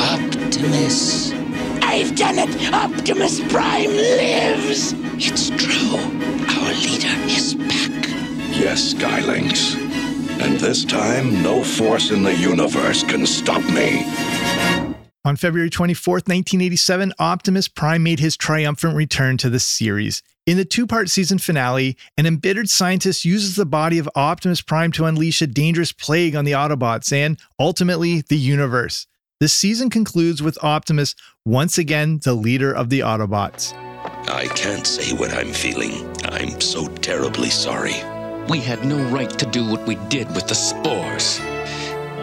Optimus. 0.00 1.32
I've 1.82 2.14
done 2.14 2.36
it! 2.38 2.72
Optimus 2.72 3.40
Prime 3.52 3.90
lives! 3.90 4.94
It's 5.16 5.50
true. 5.50 6.29
Yes, 8.60 8.92
Skylynx. 8.92 9.74
And 10.38 10.60
this 10.60 10.84
time, 10.84 11.42
no 11.42 11.64
force 11.64 12.10
in 12.10 12.22
the 12.22 12.36
universe 12.36 13.02
can 13.02 13.24
stop 13.24 13.62
me. 13.72 14.04
On 15.24 15.34
February 15.34 15.70
24th, 15.70 16.28
1987, 16.28 17.14
Optimus 17.18 17.68
Prime 17.68 18.02
made 18.02 18.20
his 18.20 18.36
triumphant 18.36 18.96
return 18.96 19.38
to 19.38 19.48
the 19.48 19.58
series. 19.58 20.22
In 20.46 20.58
the 20.58 20.66
two 20.66 20.86
part 20.86 21.08
season 21.08 21.38
finale, 21.38 21.96
an 22.18 22.26
embittered 22.26 22.68
scientist 22.68 23.24
uses 23.24 23.56
the 23.56 23.64
body 23.64 23.98
of 23.98 24.10
Optimus 24.14 24.60
Prime 24.60 24.92
to 24.92 25.06
unleash 25.06 25.40
a 25.40 25.46
dangerous 25.46 25.92
plague 25.92 26.36
on 26.36 26.44
the 26.44 26.52
Autobots 26.52 27.14
and, 27.14 27.38
ultimately, 27.58 28.24
the 28.28 28.36
universe. 28.36 29.06
The 29.40 29.48
season 29.48 29.88
concludes 29.88 30.42
with 30.42 30.62
Optimus 30.62 31.14
once 31.46 31.78
again 31.78 32.20
the 32.24 32.34
leader 32.34 32.70
of 32.70 32.90
the 32.90 33.00
Autobots. 33.00 33.72
I 34.28 34.48
can't 34.54 34.86
say 34.86 35.16
what 35.16 35.32
I'm 35.32 35.54
feeling. 35.54 36.14
I'm 36.26 36.60
so 36.60 36.88
terribly 36.88 37.48
sorry. 37.48 38.02
We 38.48 38.60
had 38.60 38.84
no 38.84 38.98
right 39.10 39.30
to 39.38 39.46
do 39.46 39.68
what 39.68 39.86
we 39.86 39.94
did 40.08 40.28
with 40.34 40.48
the 40.48 40.54
spores. 40.54 41.40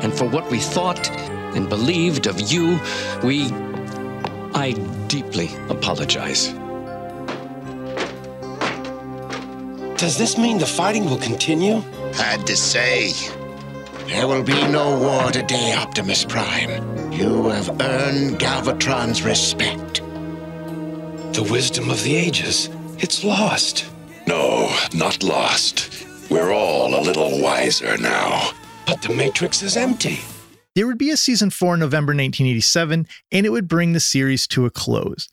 And 0.02 0.14
for 0.14 0.28
what 0.28 0.50
we 0.52 0.60
thought 0.60 1.10
and 1.56 1.70
believed 1.70 2.28
of 2.28 2.40
you, 2.40 2.80
we. 3.24 3.52
I 4.54 4.74
deeply 5.08 5.50
apologize. 5.70 6.54
Does 9.98 10.18
this 10.18 10.38
mean 10.38 10.60
the 10.60 10.66
fighting 10.66 11.06
will 11.06 11.18
continue? 11.18 11.82
Had 12.14 12.46
to 12.48 12.56
say. 12.56 13.14
There 14.08 14.28
will 14.28 14.44
be 14.44 14.68
no 14.68 14.98
war 15.00 15.32
today, 15.32 15.74
Optimus 15.74 16.24
Prime. 16.24 17.12
You 17.12 17.50
have 17.50 17.70
earned 17.82 18.40
Galvatron's 18.40 19.24
respect. 19.24 20.02
The 21.34 21.48
wisdom 21.50 21.90
of 21.90 22.04
the 22.04 22.16
ages. 22.16 22.70
It's 23.00 23.24
lost. 23.24 23.86
No, 24.28 24.72
not 24.94 25.24
lost. 25.24 25.97
We're 26.30 26.52
all 26.52 26.94
a 26.94 27.02
little 27.02 27.42
wiser 27.42 27.98
now. 27.98 28.52
But 28.86 29.02
the 29.02 29.14
Matrix 29.14 29.62
is 29.64 29.78
empty. 29.78 30.20
There 30.76 30.86
would 30.86 30.98
be 30.98 31.10
a 31.10 31.18
season 31.18 31.50
4 31.50 31.76
in 31.76 31.80
November 31.80 32.12
1987, 32.12 33.08
and 33.32 33.46
it 33.46 33.50
would 33.50 33.68
bring 33.68 33.94
the 33.94 34.00
series 34.00 34.46
to 34.48 34.66
a 34.66 34.70
close. 34.70 35.30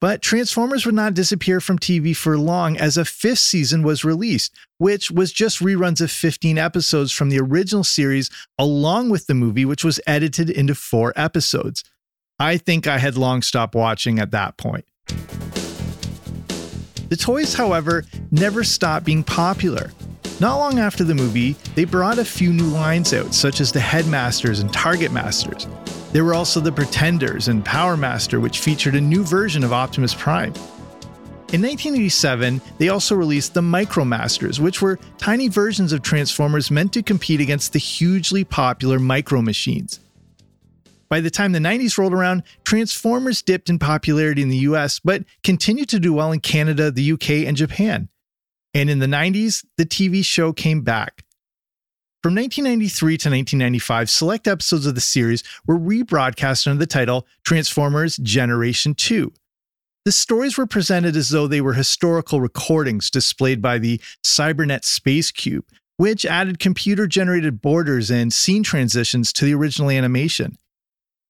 But 0.00 0.22
Transformers 0.22 0.86
would 0.86 0.94
not 0.94 1.12
disappear 1.12 1.60
from 1.60 1.78
TV 1.78 2.16
for 2.16 2.38
long 2.38 2.78
as 2.78 2.96
a 2.96 3.04
fifth 3.04 3.40
season 3.40 3.82
was 3.82 4.02
released, 4.02 4.54
which 4.78 5.10
was 5.10 5.30
just 5.30 5.60
reruns 5.60 6.00
of 6.00 6.10
15 6.10 6.56
episodes 6.56 7.12
from 7.12 7.28
the 7.28 7.38
original 7.38 7.84
series, 7.84 8.30
along 8.58 9.10
with 9.10 9.26
the 9.26 9.34
movie, 9.34 9.66
which 9.66 9.84
was 9.84 10.00
edited 10.06 10.48
into 10.48 10.74
four 10.74 11.12
episodes. 11.16 11.84
I 12.38 12.56
think 12.56 12.86
I 12.86 12.98
had 12.98 13.18
long 13.18 13.42
stopped 13.42 13.74
watching 13.74 14.18
at 14.18 14.30
that 14.30 14.56
point. 14.56 14.86
The 17.10 17.16
toys, 17.16 17.54
however, 17.54 18.04
never 18.30 18.62
stopped 18.62 19.04
being 19.04 19.24
popular. 19.24 19.90
Not 20.38 20.58
long 20.58 20.78
after 20.78 21.02
the 21.02 21.14
movie, 21.14 21.56
they 21.74 21.84
brought 21.84 22.20
a 22.20 22.24
few 22.24 22.52
new 22.52 22.68
lines 22.68 23.12
out, 23.12 23.34
such 23.34 23.60
as 23.60 23.72
the 23.72 23.80
Headmasters 23.80 24.60
and 24.60 24.72
Target 24.72 25.10
Masters. 25.10 25.66
There 26.12 26.24
were 26.24 26.34
also 26.34 26.60
the 26.60 26.70
Pretenders 26.70 27.48
and 27.48 27.64
Power 27.64 27.96
Master, 27.96 28.38
which 28.38 28.60
featured 28.60 28.94
a 28.94 29.00
new 29.00 29.24
version 29.24 29.64
of 29.64 29.72
Optimus 29.72 30.14
Prime. 30.14 30.54
In 31.52 31.62
1987, 31.62 32.60
they 32.78 32.90
also 32.90 33.16
released 33.16 33.54
the 33.54 33.60
Micromasters, 33.60 34.60
which 34.60 34.80
were 34.80 35.00
tiny 35.18 35.48
versions 35.48 35.92
of 35.92 36.02
Transformers 36.02 36.70
meant 36.70 36.92
to 36.92 37.02
compete 37.02 37.40
against 37.40 37.72
the 37.72 37.80
hugely 37.80 38.44
popular 38.44 39.00
Micro 39.00 39.42
Machines. 39.42 39.98
By 41.10 41.20
the 41.20 41.28
time 41.28 41.50
the 41.50 41.58
90s 41.58 41.98
rolled 41.98 42.14
around, 42.14 42.44
Transformers 42.64 43.42
dipped 43.42 43.68
in 43.68 43.80
popularity 43.80 44.42
in 44.42 44.48
the 44.48 44.58
US, 44.58 45.00
but 45.00 45.24
continued 45.42 45.88
to 45.88 45.98
do 45.98 46.12
well 46.12 46.30
in 46.30 46.38
Canada, 46.38 46.92
the 46.92 47.12
UK, 47.12 47.30
and 47.48 47.56
Japan. 47.56 48.08
And 48.72 48.88
in 48.88 49.00
the 49.00 49.06
90s, 49.06 49.64
the 49.76 49.84
TV 49.84 50.24
show 50.24 50.52
came 50.52 50.82
back. 50.82 51.24
From 52.22 52.34
1993 52.34 53.16
to 53.16 53.30
1995, 53.30 54.08
select 54.08 54.46
episodes 54.46 54.86
of 54.86 54.94
the 54.94 55.00
series 55.00 55.42
were 55.66 55.78
rebroadcast 55.78 56.68
under 56.68 56.78
the 56.78 56.86
title 56.86 57.26
Transformers 57.44 58.16
Generation 58.18 58.94
2. 58.94 59.32
The 60.04 60.12
stories 60.12 60.56
were 60.56 60.66
presented 60.66 61.16
as 61.16 61.30
though 61.30 61.46
they 61.46 61.60
were 61.60 61.72
historical 61.72 62.40
recordings 62.40 63.10
displayed 63.10 63.60
by 63.60 63.78
the 63.78 64.00
Cybernet 64.22 64.84
Space 64.84 65.30
Cube, 65.30 65.64
which 65.96 66.24
added 66.24 66.58
computer 66.58 67.06
generated 67.06 67.60
borders 67.60 68.10
and 68.10 68.32
scene 68.32 68.62
transitions 68.62 69.32
to 69.32 69.44
the 69.44 69.54
original 69.54 69.90
animation. 69.90 70.56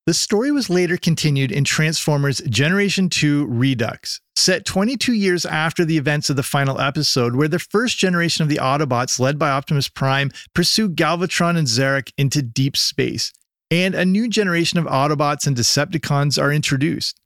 The 0.07 0.15
story 0.15 0.51
was 0.51 0.71
later 0.71 0.97
continued 0.97 1.53
in 1.53 1.63
Transformers 1.65 2.41
Generation 2.49 3.11
2 3.11 3.47
Redux, 3.47 4.21
set 4.35 4.65
22 4.65 5.13
years 5.13 5.45
after 5.45 5.85
the 5.85 5.99
events 5.99 6.31
of 6.31 6.37
the 6.37 6.43
final 6.43 6.81
episode, 6.81 7.37
where 7.37 7.49
the 7.49 7.59
first 7.59 7.99
generation 7.99 8.43
of 8.43 8.49
the 8.49 8.57
Autobots, 8.57 9.21
led 9.21 9.39
by 9.39 9.51
Optimus 9.51 9.89
Prime, 9.89 10.31
pursue 10.55 10.89
Galvatron 10.89 11.59
and 11.59 11.69
Zarak 11.69 12.13
into 12.17 12.41
deep 12.41 12.79
space, 12.79 13.31
and 13.71 13.95
a 13.95 14.07
new 14.07 14.27
generation 14.27 14.79
of 14.79 14.87
Autobots 14.87 15.47
and 15.47 15.55
Decepticons 15.55 16.43
are 16.43 16.51
introduced. 16.51 17.21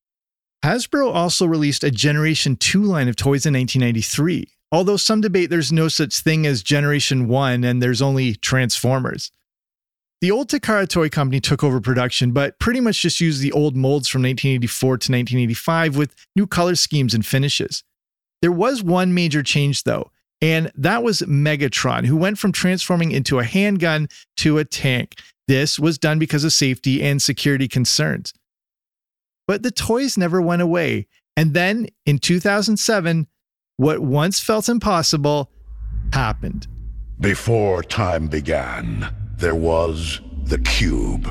Hasbro 0.65 1.15
also 1.15 1.47
released 1.47 1.85
a 1.85 1.93
Generation 1.93 2.57
2 2.57 2.83
line 2.83 3.09
of 3.09 3.15
toys 3.15 3.47
in 3.47 3.55
1993, 3.55 4.49
although 4.73 4.97
some 4.97 5.21
debate 5.21 5.49
there's 5.49 5.71
no 5.71 5.87
such 5.87 6.19
thing 6.19 6.45
as 6.45 6.65
Generation 6.65 7.29
1 7.29 7.63
and 7.63 7.81
there's 7.81 8.03
only 8.03 8.35
Transformers. 8.35 9.31
The 10.25 10.31
old 10.31 10.49
Takara 10.49 10.89
Toy 10.89 11.11
Company 11.11 11.39
took 11.39 11.63
over 11.63 11.83
production, 11.83 12.31
but 12.33 12.59
pretty 12.59 12.81
much 12.81 13.03
just 13.03 13.21
used 13.21 13.43
the 13.43 13.53
old 13.53 13.77
molds 13.77 14.09
from 14.09 14.23
1984 14.23 14.89
to 14.89 15.13
1985 15.13 15.99
with 15.99 16.15
new 16.35 16.47
color 16.47 16.77
schemes 16.77 17.13
and 17.13 17.27
finishes. 17.27 17.85
There 18.41 18.51
was 18.51 18.83
one 18.83 19.13
major 19.13 19.43
change 19.43 19.83
though, 19.83 20.11
and 20.41 20.73
that 20.77 21.03
was 21.03 21.21
Megatron, 21.21 22.07
who 22.07 22.17
went 22.17 22.39
from 22.39 22.53
transforming 22.53 23.13
into 23.13 23.39
a 23.39 23.45
handgun 23.45 24.09
to 24.39 24.57
a 24.57 24.65
tank. 24.65 25.17
This 25.47 25.79
was 25.79 25.99
done 25.99 26.19
because 26.19 26.43
of 26.43 26.55
safety 26.55 27.03
and 27.03 27.21
security 27.21 27.69
concerns. 27.69 28.33
But 29.47 29.63
the 29.63 29.71
toys 29.71 30.17
never 30.17 30.41
went 30.41 30.63
away. 30.63 31.07
And 31.37 31.53
then 31.53 31.89
in 32.07 32.19
2007, 32.19 33.27
what 33.77 34.01
once 34.01 34.41
felt 34.41 34.71
impossible 34.71 35.51
happened. 36.15 36.67
Before 37.21 37.83
time 37.83 38.29
began, 38.29 39.15
there 39.45 39.55
was 39.55 40.23
the 40.45 40.57
cube. 40.61 41.27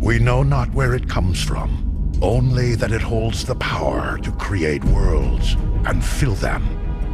We 0.00 0.20
know 0.20 0.44
not 0.44 0.72
where 0.72 0.94
it 0.94 1.08
comes 1.08 1.42
from, 1.42 2.12
only 2.22 2.76
that 2.76 2.92
it 2.92 3.00
holds 3.00 3.44
the 3.44 3.56
power 3.56 4.16
to 4.18 4.30
create 4.30 4.84
worlds 4.84 5.54
and 5.86 6.04
fill 6.04 6.34
them 6.34 6.62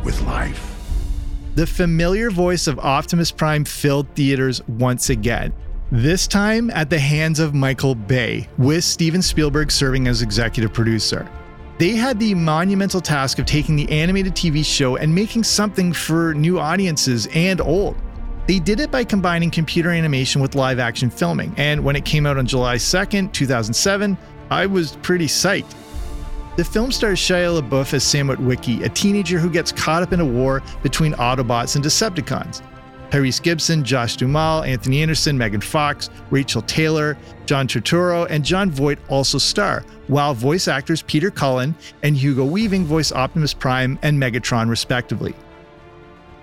with 0.04 0.20
life. 0.20 0.76
The 1.54 1.66
familiar 1.66 2.30
voice 2.30 2.66
of 2.66 2.78
Optimus 2.80 3.30
Prime 3.30 3.64
filled 3.64 4.06
theaters 4.14 4.60
once 4.68 5.08
again. 5.08 5.54
This 5.90 6.26
time 6.26 6.68
at 6.72 6.90
the 6.90 6.98
hands 6.98 7.40
of 7.40 7.54
Michael 7.54 7.94
Bay, 7.94 8.46
with 8.58 8.84
Steven 8.84 9.22
Spielberg 9.22 9.70
serving 9.70 10.08
as 10.08 10.20
executive 10.20 10.74
producer. 10.74 11.26
They 11.78 11.92
had 11.92 12.20
the 12.20 12.34
monumental 12.34 13.00
task 13.00 13.38
of 13.38 13.46
taking 13.46 13.76
the 13.76 13.90
animated 13.90 14.34
TV 14.34 14.62
show 14.62 14.96
and 14.96 15.14
making 15.14 15.44
something 15.44 15.94
for 15.94 16.34
new 16.34 16.58
audiences 16.58 17.28
and 17.32 17.62
old. 17.62 17.96
They 18.46 18.58
did 18.58 18.80
it 18.80 18.90
by 18.90 19.04
combining 19.04 19.50
computer 19.50 19.90
animation 19.90 20.42
with 20.42 20.56
live 20.56 20.80
action 20.80 21.10
filming, 21.10 21.54
and 21.56 21.84
when 21.84 21.94
it 21.94 22.04
came 22.04 22.26
out 22.26 22.38
on 22.38 22.46
July 22.46 22.76
2nd, 22.76 23.32
2007, 23.32 24.18
I 24.50 24.66
was 24.66 24.96
pretty 24.96 25.26
psyched. 25.26 25.74
The 26.56 26.64
film 26.64 26.92
stars 26.92 27.20
Shia 27.20 27.62
LaBeouf 27.62 27.94
as 27.94 28.04
Sam 28.04 28.28
Witwicky, 28.28 28.84
a 28.84 28.88
teenager 28.88 29.38
who 29.38 29.48
gets 29.48 29.70
caught 29.72 30.02
up 30.02 30.12
in 30.12 30.20
a 30.20 30.24
war 30.24 30.60
between 30.82 31.12
Autobots 31.14 31.76
and 31.76 31.84
Decepticons. 31.84 32.62
Tyrese 33.10 33.42
Gibson, 33.42 33.84
Josh 33.84 34.16
Duhamel, 34.16 34.64
Anthony 34.64 35.02
Anderson, 35.02 35.38
Megan 35.38 35.60
Fox, 35.60 36.10
Rachel 36.30 36.62
Taylor, 36.62 37.16
John 37.46 37.68
Turturro, 37.68 38.26
and 38.28 38.44
Jon 38.44 38.70
Voight 38.70 38.98
also 39.08 39.38
star, 39.38 39.84
while 40.08 40.34
voice 40.34 40.66
actors 40.66 41.02
Peter 41.02 41.30
Cullen 41.30 41.74
and 42.02 42.16
Hugo 42.16 42.44
Weaving 42.44 42.86
voice 42.86 43.12
Optimus 43.12 43.54
Prime 43.54 43.98
and 44.02 44.20
Megatron, 44.20 44.68
respectively. 44.68 45.34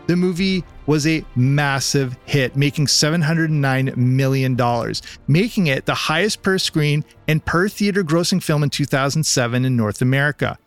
The 0.08 0.16
movie 0.16 0.64
was 0.90 1.06
a 1.06 1.24
massive 1.36 2.18
hit, 2.26 2.56
making 2.56 2.88
$709 2.88 3.96
million, 3.96 4.94
making 5.28 5.68
it 5.68 5.86
the 5.86 5.94
highest 5.94 6.42
per 6.42 6.58
screen 6.58 7.06
and 7.28 7.46
per 7.46 7.70
theater 7.70 8.04
grossing 8.04 8.42
film 8.42 8.64
in 8.64 8.72
2007 8.72 9.66
in 9.66 9.78
North 9.78 10.02
America. 10.02 10.58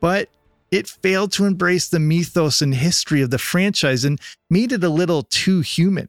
But 0.00 0.28
it 0.70 0.86
failed 0.86 1.32
to 1.32 1.46
embrace 1.46 1.88
the 1.88 1.98
mythos 1.98 2.60
and 2.60 2.74
history 2.74 3.22
of 3.22 3.30
the 3.30 3.38
franchise 3.38 4.04
and 4.04 4.20
made 4.50 4.70
it 4.70 4.84
a 4.84 4.90
little 4.90 5.22
too 5.22 5.62
human. 5.62 6.08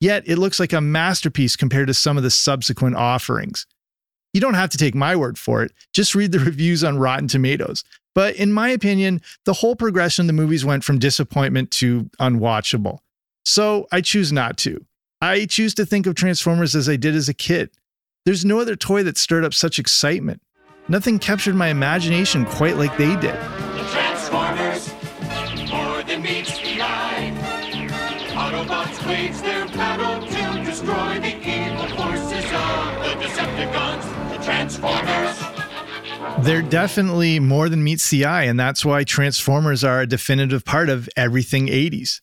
Yet 0.00 0.26
it 0.26 0.38
looks 0.38 0.58
like 0.58 0.72
a 0.72 0.80
masterpiece 0.80 1.56
compared 1.56 1.88
to 1.88 1.94
some 1.94 2.16
of 2.16 2.22
the 2.22 2.30
subsequent 2.30 2.96
offerings. 2.96 3.66
You 4.32 4.40
don't 4.40 4.54
have 4.54 4.70
to 4.70 4.78
take 4.78 4.94
my 4.94 5.14
word 5.14 5.36
for 5.38 5.62
it, 5.62 5.72
just 5.92 6.14
read 6.14 6.32
the 6.32 6.38
reviews 6.38 6.82
on 6.82 6.98
Rotten 6.98 7.28
Tomatoes. 7.28 7.84
But 8.18 8.34
in 8.34 8.52
my 8.52 8.70
opinion, 8.70 9.22
the 9.44 9.52
whole 9.52 9.76
progression 9.76 10.24
of 10.24 10.26
the 10.26 10.32
movies 10.32 10.64
went 10.64 10.82
from 10.82 10.98
disappointment 10.98 11.70
to 11.70 12.10
unwatchable. 12.18 12.98
So 13.44 13.86
I 13.92 14.00
choose 14.00 14.32
not 14.32 14.58
to. 14.58 14.84
I 15.20 15.46
choose 15.46 15.72
to 15.74 15.86
think 15.86 16.04
of 16.04 16.16
Transformers 16.16 16.74
as 16.74 16.88
I 16.88 16.96
did 16.96 17.14
as 17.14 17.28
a 17.28 17.32
kid. 17.32 17.70
There's 18.24 18.44
no 18.44 18.58
other 18.58 18.74
toy 18.74 19.04
that 19.04 19.18
stirred 19.18 19.44
up 19.44 19.54
such 19.54 19.78
excitement. 19.78 20.42
Nothing 20.88 21.20
captured 21.20 21.54
my 21.54 21.68
imagination 21.68 22.44
quite 22.44 22.76
like 22.76 22.96
they 22.96 23.14
did. 23.20 23.38
Transformers, 23.92 24.92
more 25.70 26.02
than 26.02 26.20
meets 26.20 26.58
the 26.58 26.82
eye. 26.82 27.32
Autobots 28.30 28.98
They're 36.42 36.62
definitely 36.62 37.40
more 37.40 37.68
than 37.68 37.82
meets 37.82 38.10
the 38.10 38.24
eye, 38.24 38.44
and 38.44 38.58
that's 38.58 38.84
why 38.84 39.04
Transformers 39.04 39.82
are 39.82 40.00
a 40.00 40.06
definitive 40.06 40.64
part 40.64 40.88
of 40.88 41.08
everything 41.16 41.66
80s. 41.66 42.20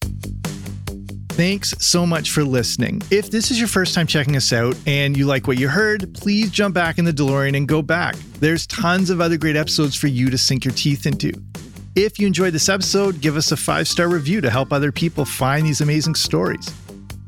Thanks 1.34 1.74
so 1.80 2.06
much 2.06 2.32
for 2.32 2.44
listening. 2.46 3.02
If 3.12 3.30
this 3.30 3.52
is 3.52 3.60
your 3.60 3.68
first 3.68 3.94
time 3.94 4.08
checking 4.08 4.38
us 4.38 4.54
out 4.54 4.78
and 4.88 5.18
you 5.18 5.26
like 5.26 5.48
what 5.48 5.60
you 5.60 5.68
heard, 5.68 6.14
please 6.14 6.50
jump 6.50 6.74
back 6.74 6.98
in 6.98 7.04
the 7.04 7.12
DeLorean 7.12 7.58
and 7.58 7.68
go 7.68 7.82
back. 7.82 8.16
There's 8.40 8.66
tons 8.68 9.10
of 9.10 9.20
other 9.20 9.38
great 9.38 9.58
episodes 9.58 9.98
for 9.98 10.08
you 10.08 10.30
to 10.30 10.38
sink 10.38 10.64
your 10.64 10.74
teeth 10.74 11.06
into. 11.06 11.34
If 11.96 12.18
you 12.18 12.26
enjoyed 12.26 12.54
this 12.54 12.70
episode, 12.70 13.20
give 13.20 13.36
us 13.36 13.52
a 13.52 13.58
five 13.58 13.88
star 13.88 14.08
review 14.08 14.40
to 14.42 14.50
help 14.50 14.72
other 14.72 14.94
people 14.94 15.26
find 15.26 15.66
these 15.66 15.82
amazing 15.82 16.16
stories. 16.16 16.74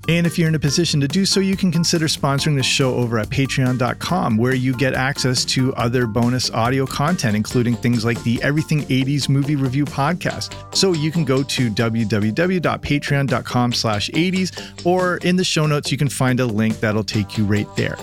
And 0.10 0.26
if 0.26 0.40
you're 0.40 0.48
in 0.48 0.56
a 0.56 0.60
position 0.60 1.02
to 1.02 1.08
do 1.08 1.26
so, 1.26 1.42
you 1.42 1.58
can 1.58 1.72
consider 1.72 2.08
sponsoring 2.08 2.56
the 2.56 2.64
show 2.64 2.96
over 2.96 3.20
at 3.20 3.28
patreon.com, 3.28 4.38
where 4.38 4.56
you 4.56 4.74
get 4.74 4.94
access 4.94 5.44
to 5.46 5.76
other 5.76 6.08
bonus 6.08 6.50
audio 6.52 6.86
content, 6.86 7.36
including 7.36 7.76
things 7.76 8.06
like 8.06 8.22
the 8.24 8.42
Everything 8.42 8.84
80s 8.84 9.28
Movie 9.28 9.58
Review 9.58 9.84
podcast. 9.84 10.54
So 10.74 10.94
you 10.94 11.12
can 11.12 11.26
go 11.26 11.44
to 11.44 11.70
www.patreon.com 11.70 13.74
slash 13.74 14.10
80s, 14.12 14.86
or 14.86 15.18
in 15.18 15.36
the 15.36 15.44
show 15.44 15.66
notes, 15.66 15.92
you 15.92 15.98
can 15.98 16.10
find 16.10 16.40
a 16.40 16.46
link 16.46 16.80
that'll 16.80 17.04
take 17.04 17.38
you 17.38 17.44
right 17.44 17.68
there. 17.76 17.98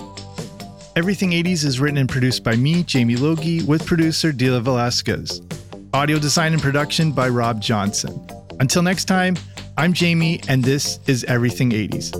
Everything 0.97 1.31
80s 1.31 1.65
is 1.65 1.81
written 1.81 1.99
and 1.99 2.09
produced 2.09 2.45
by 2.45 2.55
me, 2.55 2.83
Jamie 2.83 3.17
Logie, 3.17 3.63
with 3.63 3.85
producer 3.87 4.31
Dila 4.31 4.61
Velasquez. 4.61 5.41
Audio 5.95 6.19
design 6.19 6.53
and 6.53 6.61
production 6.61 7.13
by 7.13 7.29
Rob 7.29 7.63
Johnson. 7.63 8.21
Until 8.61 8.83
next 8.83 9.07
time, 9.07 9.37
I'm 9.77 9.93
Jamie, 9.93 10.41
and 10.49 10.63
this 10.63 11.01
is 11.09 11.25
Everything 11.25 11.71
80s. 11.71 12.13